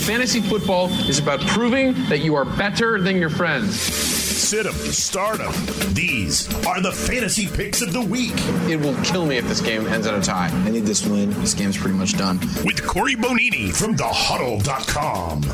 Fantasy 0.05 0.41
football 0.41 0.91
is 1.09 1.19
about 1.19 1.41
proving 1.41 1.95
that 2.09 2.19
you 2.19 2.35
are 2.35 2.45
better 2.45 3.01
than 3.01 3.17
your 3.17 3.31
friends. 3.31 4.04
Sit 4.45 4.67
'em, 4.67 4.75
start 4.93 5.41
'em. 5.41 5.53
These 5.95 6.49
are 6.67 6.83
the 6.83 6.93
fantasy 6.93 7.47
picks 7.47 7.81
of 7.81 7.95
the 7.95 8.01
week. 8.03 8.35
It 8.69 8.79
will 8.79 8.95
kill 9.03 9.25
me 9.25 9.39
if 9.39 9.49
this 9.49 9.63
game 9.63 9.87
ends 9.87 10.07
in 10.07 10.15
a 10.15 10.21
tie. 10.21 10.51
I 10.67 10.69
need 10.69 10.85
this 10.85 11.03
win. 11.03 11.35
This 11.41 11.55
game's 11.55 11.79
pretty 11.79 11.97
much 11.97 12.15
done. 12.19 12.39
With 12.63 12.87
Corey 12.87 13.17
Bonini 13.17 13.75
from 13.75 13.97
thehuddle.com. 13.97 15.45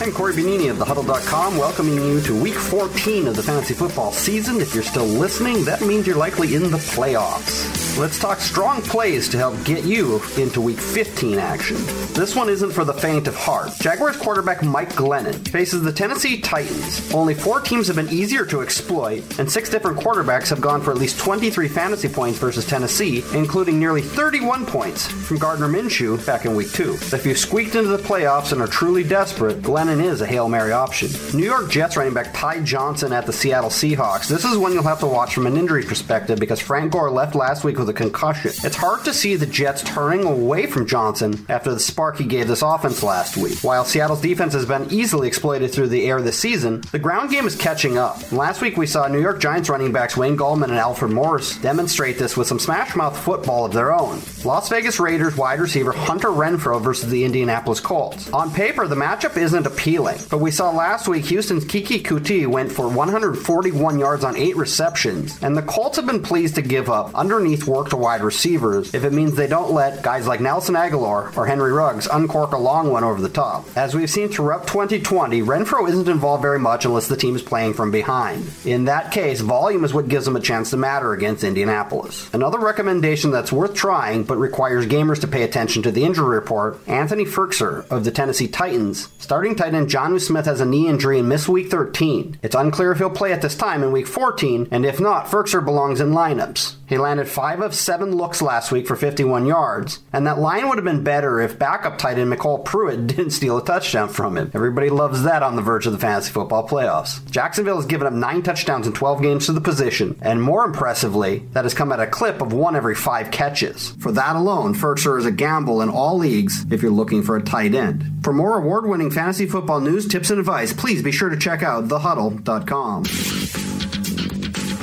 I'm 0.00 0.12
Corey 0.12 0.32
Bonini 0.32 0.70
of 0.70 0.78
thehuddle.com, 0.78 1.58
welcoming 1.58 1.96
you 1.96 2.22
to 2.22 2.34
week 2.34 2.54
14 2.54 3.28
of 3.28 3.36
the 3.36 3.42
fantasy 3.42 3.74
football 3.74 4.12
season. 4.12 4.62
If 4.62 4.72
you're 4.74 4.82
still 4.82 5.04
listening, 5.04 5.64
that 5.66 5.82
means 5.82 6.06
you're 6.06 6.16
likely 6.16 6.54
in 6.54 6.70
the 6.70 6.78
playoffs. 6.78 7.77
Let's 7.98 8.20
talk 8.20 8.38
strong 8.38 8.80
plays 8.80 9.28
to 9.30 9.38
help 9.38 9.64
get 9.64 9.82
you 9.82 10.22
into 10.36 10.60
week 10.60 10.78
15 10.78 11.36
action. 11.36 11.74
This 12.14 12.36
one 12.36 12.48
isn't 12.48 12.70
for 12.70 12.84
the 12.84 12.92
faint 12.92 13.26
of 13.26 13.34
heart. 13.34 13.72
Jaguars 13.80 14.16
quarterback 14.16 14.62
Mike 14.62 14.92
Glennon 14.92 15.48
faces 15.48 15.82
the 15.82 15.92
Tennessee 15.92 16.40
Titans. 16.40 17.12
Only 17.12 17.34
four 17.34 17.60
teams 17.60 17.88
have 17.88 17.96
been 17.96 18.08
easier 18.08 18.46
to 18.46 18.62
exploit, 18.62 19.40
and 19.40 19.50
six 19.50 19.68
different 19.68 19.98
quarterbacks 19.98 20.48
have 20.50 20.60
gone 20.60 20.80
for 20.80 20.92
at 20.92 20.98
least 20.98 21.18
23 21.18 21.66
fantasy 21.66 22.08
points 22.08 22.38
versus 22.38 22.64
Tennessee, 22.64 23.24
including 23.34 23.80
nearly 23.80 24.02
31 24.02 24.64
points 24.64 25.08
from 25.08 25.38
Gardner 25.38 25.66
Minshew 25.66 26.24
back 26.24 26.44
in 26.44 26.54
week 26.54 26.70
two. 26.70 26.92
If 26.94 27.26
you've 27.26 27.36
squeaked 27.36 27.74
into 27.74 27.90
the 27.90 27.98
playoffs 27.98 28.52
and 28.52 28.62
are 28.62 28.68
truly 28.68 29.02
desperate, 29.02 29.60
Glennon 29.60 30.00
is 30.00 30.20
a 30.20 30.26
Hail 30.26 30.48
Mary 30.48 30.70
option. 30.70 31.08
New 31.36 31.44
York 31.44 31.68
Jets 31.68 31.96
running 31.96 32.14
back 32.14 32.32
Ty 32.32 32.60
Johnson 32.60 33.12
at 33.12 33.26
the 33.26 33.32
Seattle 33.32 33.70
Seahawks. 33.70 34.28
This 34.28 34.44
is 34.44 34.56
one 34.56 34.72
you'll 34.72 34.84
have 34.84 35.00
to 35.00 35.06
watch 35.08 35.34
from 35.34 35.48
an 35.48 35.56
injury 35.56 35.82
perspective 35.82 36.38
because 36.38 36.60
Frank 36.60 36.92
Gore 36.92 37.10
left 37.10 37.34
last 37.34 37.64
week 37.64 37.76
with 37.76 37.87
a 37.88 37.92
concussion. 37.92 38.52
It's 38.64 38.76
hard 38.76 39.04
to 39.04 39.14
see 39.14 39.36
the 39.36 39.46
Jets 39.46 39.82
turning 39.82 40.24
away 40.24 40.66
from 40.66 40.86
Johnson 40.86 41.44
after 41.48 41.72
the 41.72 41.80
spark 41.80 42.16
he 42.18 42.24
gave 42.24 42.48
this 42.48 42.62
offense 42.62 43.02
last 43.02 43.36
week. 43.36 43.58
While 43.60 43.84
Seattle's 43.84 44.20
defense 44.20 44.52
has 44.52 44.66
been 44.66 44.92
easily 44.92 45.28
exploited 45.28 45.72
through 45.72 45.88
the 45.88 46.06
air 46.06 46.20
this 46.20 46.38
season, 46.38 46.82
the 46.92 46.98
ground 46.98 47.30
game 47.30 47.46
is 47.46 47.56
catching 47.56 47.98
up. 47.98 48.30
Last 48.32 48.60
week 48.60 48.76
we 48.76 48.86
saw 48.86 49.08
New 49.08 49.20
York 49.20 49.40
Giants 49.40 49.68
running 49.68 49.92
backs 49.92 50.16
Wayne 50.16 50.36
Gallman 50.36 50.64
and 50.64 50.74
Alfred 50.74 51.12
Morris 51.12 51.56
demonstrate 51.58 52.18
this 52.18 52.36
with 52.36 52.46
some 52.46 52.58
smash 52.58 52.94
mouth 52.94 53.18
football 53.18 53.64
of 53.64 53.72
their 53.72 53.92
own. 53.92 54.20
Las 54.44 54.68
Vegas 54.68 55.00
Raiders 55.00 55.36
wide 55.36 55.60
receiver 55.60 55.92
Hunter 55.92 56.28
Renfrow 56.28 56.80
versus 56.80 57.10
the 57.10 57.24
Indianapolis 57.24 57.80
Colts. 57.80 58.30
On 58.32 58.52
paper, 58.52 58.86
the 58.86 58.96
matchup 58.96 59.36
isn't 59.36 59.66
appealing, 59.66 60.18
but 60.30 60.40
we 60.40 60.50
saw 60.50 60.70
last 60.70 61.08
week 61.08 61.24
Houston's 61.26 61.64
Keke 61.64 62.02
Coutee 62.02 62.46
went 62.46 62.72
for 62.72 62.88
141 62.88 63.98
yards 63.98 64.24
on 64.24 64.36
8 64.36 64.56
receptions, 64.56 65.42
and 65.42 65.56
the 65.56 65.62
Colts 65.62 65.96
have 65.96 66.06
been 66.06 66.22
pleased 66.22 66.54
to 66.56 66.62
give 66.62 66.90
up 66.90 67.14
underneath 67.14 67.66
work 67.66 67.77
to 67.86 67.96
wide 67.96 68.20
receivers 68.20 68.92
if 68.94 69.04
it 69.04 69.12
means 69.12 69.34
they 69.36 69.46
don't 69.46 69.72
let 69.72 70.02
guys 70.02 70.26
like 70.26 70.40
Nelson 70.40 70.74
Agholor 70.74 71.36
or 71.36 71.46
Henry 71.46 71.72
Ruggs 71.72 72.06
uncork 72.06 72.52
a 72.52 72.58
long 72.58 72.90
one 72.90 73.04
over 73.04 73.20
the 73.20 73.28
top. 73.28 73.66
As 73.76 73.94
we've 73.94 74.10
seen 74.10 74.28
throughout 74.28 74.66
2020, 74.66 75.42
Renfrow 75.42 75.88
isn't 75.88 76.08
involved 76.08 76.42
very 76.42 76.58
much 76.58 76.84
unless 76.84 77.08
the 77.08 77.16
team 77.16 77.36
is 77.36 77.42
playing 77.42 77.74
from 77.74 77.90
behind. 77.90 78.50
In 78.64 78.86
that 78.86 79.12
case, 79.12 79.40
volume 79.40 79.84
is 79.84 79.94
what 79.94 80.08
gives 80.08 80.24
them 80.24 80.36
a 80.36 80.40
chance 80.40 80.70
to 80.70 80.76
matter 80.76 81.12
against 81.12 81.44
Indianapolis. 81.44 82.28
Another 82.34 82.58
recommendation 82.58 83.30
that's 83.30 83.52
worth 83.52 83.74
trying 83.74 84.24
but 84.24 84.36
requires 84.36 84.86
gamers 84.86 85.20
to 85.20 85.28
pay 85.28 85.42
attention 85.42 85.82
to 85.82 85.90
the 85.90 86.04
injury 86.04 86.34
report 86.36 86.78
Anthony 86.86 87.24
Firkser 87.24 87.88
of 87.88 88.04
the 88.04 88.10
Tennessee 88.10 88.48
Titans. 88.48 89.08
Starting 89.18 89.54
tight 89.54 89.74
end 89.74 89.88
Jonnu 89.88 90.20
Smith 90.20 90.46
has 90.46 90.60
a 90.60 90.66
knee 90.66 90.88
injury 90.88 91.18
and 91.18 91.28
missed 91.28 91.48
week 91.48 91.70
13. 91.70 92.38
It's 92.42 92.54
unclear 92.54 92.92
if 92.92 92.98
he'll 92.98 93.10
play 93.10 93.32
at 93.32 93.42
this 93.42 93.56
time 93.56 93.82
in 93.82 93.92
week 93.92 94.06
14, 94.06 94.68
and 94.70 94.84
if 94.84 95.00
not, 95.00 95.26
Firkser 95.26 95.64
belongs 95.64 96.00
in 96.00 96.12
lineups. 96.12 96.76
He 96.86 96.96
landed 96.96 97.28
5 97.28 97.60
of 97.60 97.67
7 97.74 98.16
looks 98.16 98.42
last 98.42 98.72
week 98.72 98.86
for 98.86 98.96
51 98.96 99.46
yards, 99.46 100.00
and 100.12 100.26
that 100.26 100.38
line 100.38 100.68
would 100.68 100.78
have 100.78 100.84
been 100.84 101.04
better 101.04 101.40
if 101.40 101.58
backup 101.58 101.98
tight 101.98 102.18
end 102.18 102.32
MyCole 102.32 102.64
Pruitt 102.64 103.06
didn't 103.08 103.30
steal 103.30 103.58
a 103.58 103.64
touchdown 103.64 104.08
from 104.08 104.36
him. 104.36 104.50
Everybody 104.54 104.90
loves 104.90 105.22
that 105.22 105.42
on 105.42 105.56
the 105.56 105.62
verge 105.62 105.86
of 105.86 105.92
the 105.92 105.98
fantasy 105.98 106.32
football 106.32 106.66
playoffs. 106.66 107.28
Jacksonville 107.30 107.76
has 107.76 107.86
given 107.86 108.06
up 108.06 108.12
9 108.12 108.42
touchdowns 108.42 108.86
in 108.86 108.92
12 108.92 109.22
games 109.22 109.46
to 109.46 109.52
the 109.52 109.60
position, 109.60 110.18
and 110.22 110.42
more 110.42 110.64
impressively, 110.64 111.40
that 111.52 111.64
has 111.64 111.74
come 111.74 111.92
at 111.92 112.00
a 112.00 112.06
clip 112.06 112.40
of 112.40 112.52
1 112.52 112.76
every 112.76 112.94
5 112.94 113.30
catches. 113.30 113.90
For 114.00 114.12
that 114.12 114.36
alone, 114.36 114.74
Firkser 114.74 115.18
is 115.18 115.26
a 115.26 115.32
gamble 115.32 115.82
in 115.82 115.88
all 115.88 116.18
leagues 116.18 116.64
if 116.70 116.82
you're 116.82 116.90
looking 116.90 117.22
for 117.22 117.36
a 117.36 117.42
tight 117.42 117.74
end. 117.74 118.04
For 118.22 118.32
more 118.32 118.58
award 118.58 118.86
winning 118.86 119.10
fantasy 119.10 119.46
football 119.46 119.80
news, 119.80 120.06
tips, 120.06 120.30
and 120.30 120.38
advice, 120.38 120.72
please 120.72 121.02
be 121.02 121.12
sure 121.12 121.28
to 121.28 121.36
check 121.36 121.62
out 121.62 121.88
thehuddle.com 121.88 123.04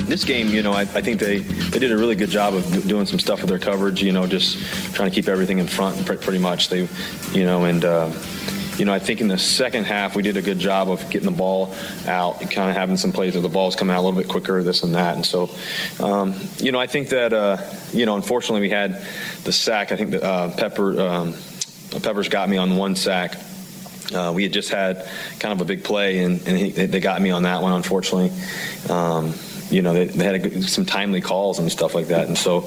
this 0.06 0.24
game, 0.24 0.48
you 0.48 0.62
know, 0.62 0.72
I, 0.72 0.82
I, 0.82 1.02
think 1.02 1.20
they, 1.20 1.38
they 1.38 1.78
did 1.78 1.92
a 1.92 1.96
really 1.96 2.14
good 2.14 2.30
job 2.30 2.54
of 2.54 2.86
doing 2.86 3.06
some 3.06 3.18
stuff 3.18 3.40
with 3.40 3.50
their 3.50 3.58
coverage. 3.58 4.02
You 4.02 4.12
know, 4.12 4.26
just 4.26 4.58
trying 4.94 5.10
to 5.10 5.14
keep 5.14 5.28
everything 5.28 5.58
in 5.58 5.66
front, 5.66 6.04
pretty 6.06 6.38
much. 6.38 6.68
They, 6.68 6.88
you 7.32 7.44
know, 7.44 7.64
and. 7.64 7.84
Uh, 7.84 8.12
you 8.78 8.84
know, 8.84 8.92
I 8.92 8.98
think 8.98 9.22
in 9.22 9.28
the 9.28 9.38
second 9.38 9.84
half 9.84 10.14
we 10.14 10.22
did 10.22 10.36
a 10.36 10.42
good 10.42 10.58
job 10.58 10.90
of 10.90 11.08
getting 11.08 11.30
the 11.30 11.36
ball 11.36 11.74
out, 12.06 12.40
kind 12.42 12.68
of 12.68 12.76
having 12.76 12.98
some 12.98 13.10
plays 13.10 13.32
where 13.32 13.40
the 13.40 13.48
ball's 13.48 13.74
coming 13.74 13.96
out 13.96 14.00
a 14.00 14.04
little 14.04 14.20
bit 14.20 14.28
quicker, 14.28 14.62
this 14.62 14.82
and 14.82 14.94
that. 14.94 15.16
And 15.16 15.24
so, 15.24 15.50
um, 15.98 16.34
you 16.58 16.72
know, 16.72 16.78
I 16.78 16.86
think 16.86 17.08
that, 17.08 17.32
uh, 17.32 17.56
you 17.92 18.04
know, 18.04 18.16
unfortunately 18.16 18.60
we 18.60 18.70
had 18.70 19.02
the 19.44 19.52
sack. 19.52 19.92
I 19.92 19.96
think 19.96 20.10
that 20.10 20.22
uh, 20.22 20.54
Pepper 20.56 21.00
um, 21.00 21.34
Peppers 22.02 22.28
got 22.28 22.48
me 22.48 22.58
on 22.58 22.76
one 22.76 22.96
sack. 22.96 23.36
Uh, 24.14 24.32
we 24.34 24.42
had 24.42 24.52
just 24.52 24.70
had 24.70 25.08
kind 25.40 25.52
of 25.52 25.60
a 25.60 25.64
big 25.64 25.82
play, 25.82 26.18
and, 26.18 26.46
and 26.46 26.56
he, 26.56 26.70
they 26.70 27.00
got 27.00 27.20
me 27.20 27.30
on 27.30 27.42
that 27.42 27.62
one, 27.62 27.72
unfortunately. 27.72 28.30
Um, 28.88 29.34
you 29.70 29.82
know, 29.82 29.92
they, 29.92 30.04
they 30.06 30.24
had 30.24 30.46
a, 30.46 30.62
some 30.62 30.84
timely 30.84 31.20
calls 31.20 31.58
and 31.58 31.70
stuff 31.70 31.94
like 31.94 32.08
that. 32.08 32.28
And 32.28 32.36
so 32.36 32.58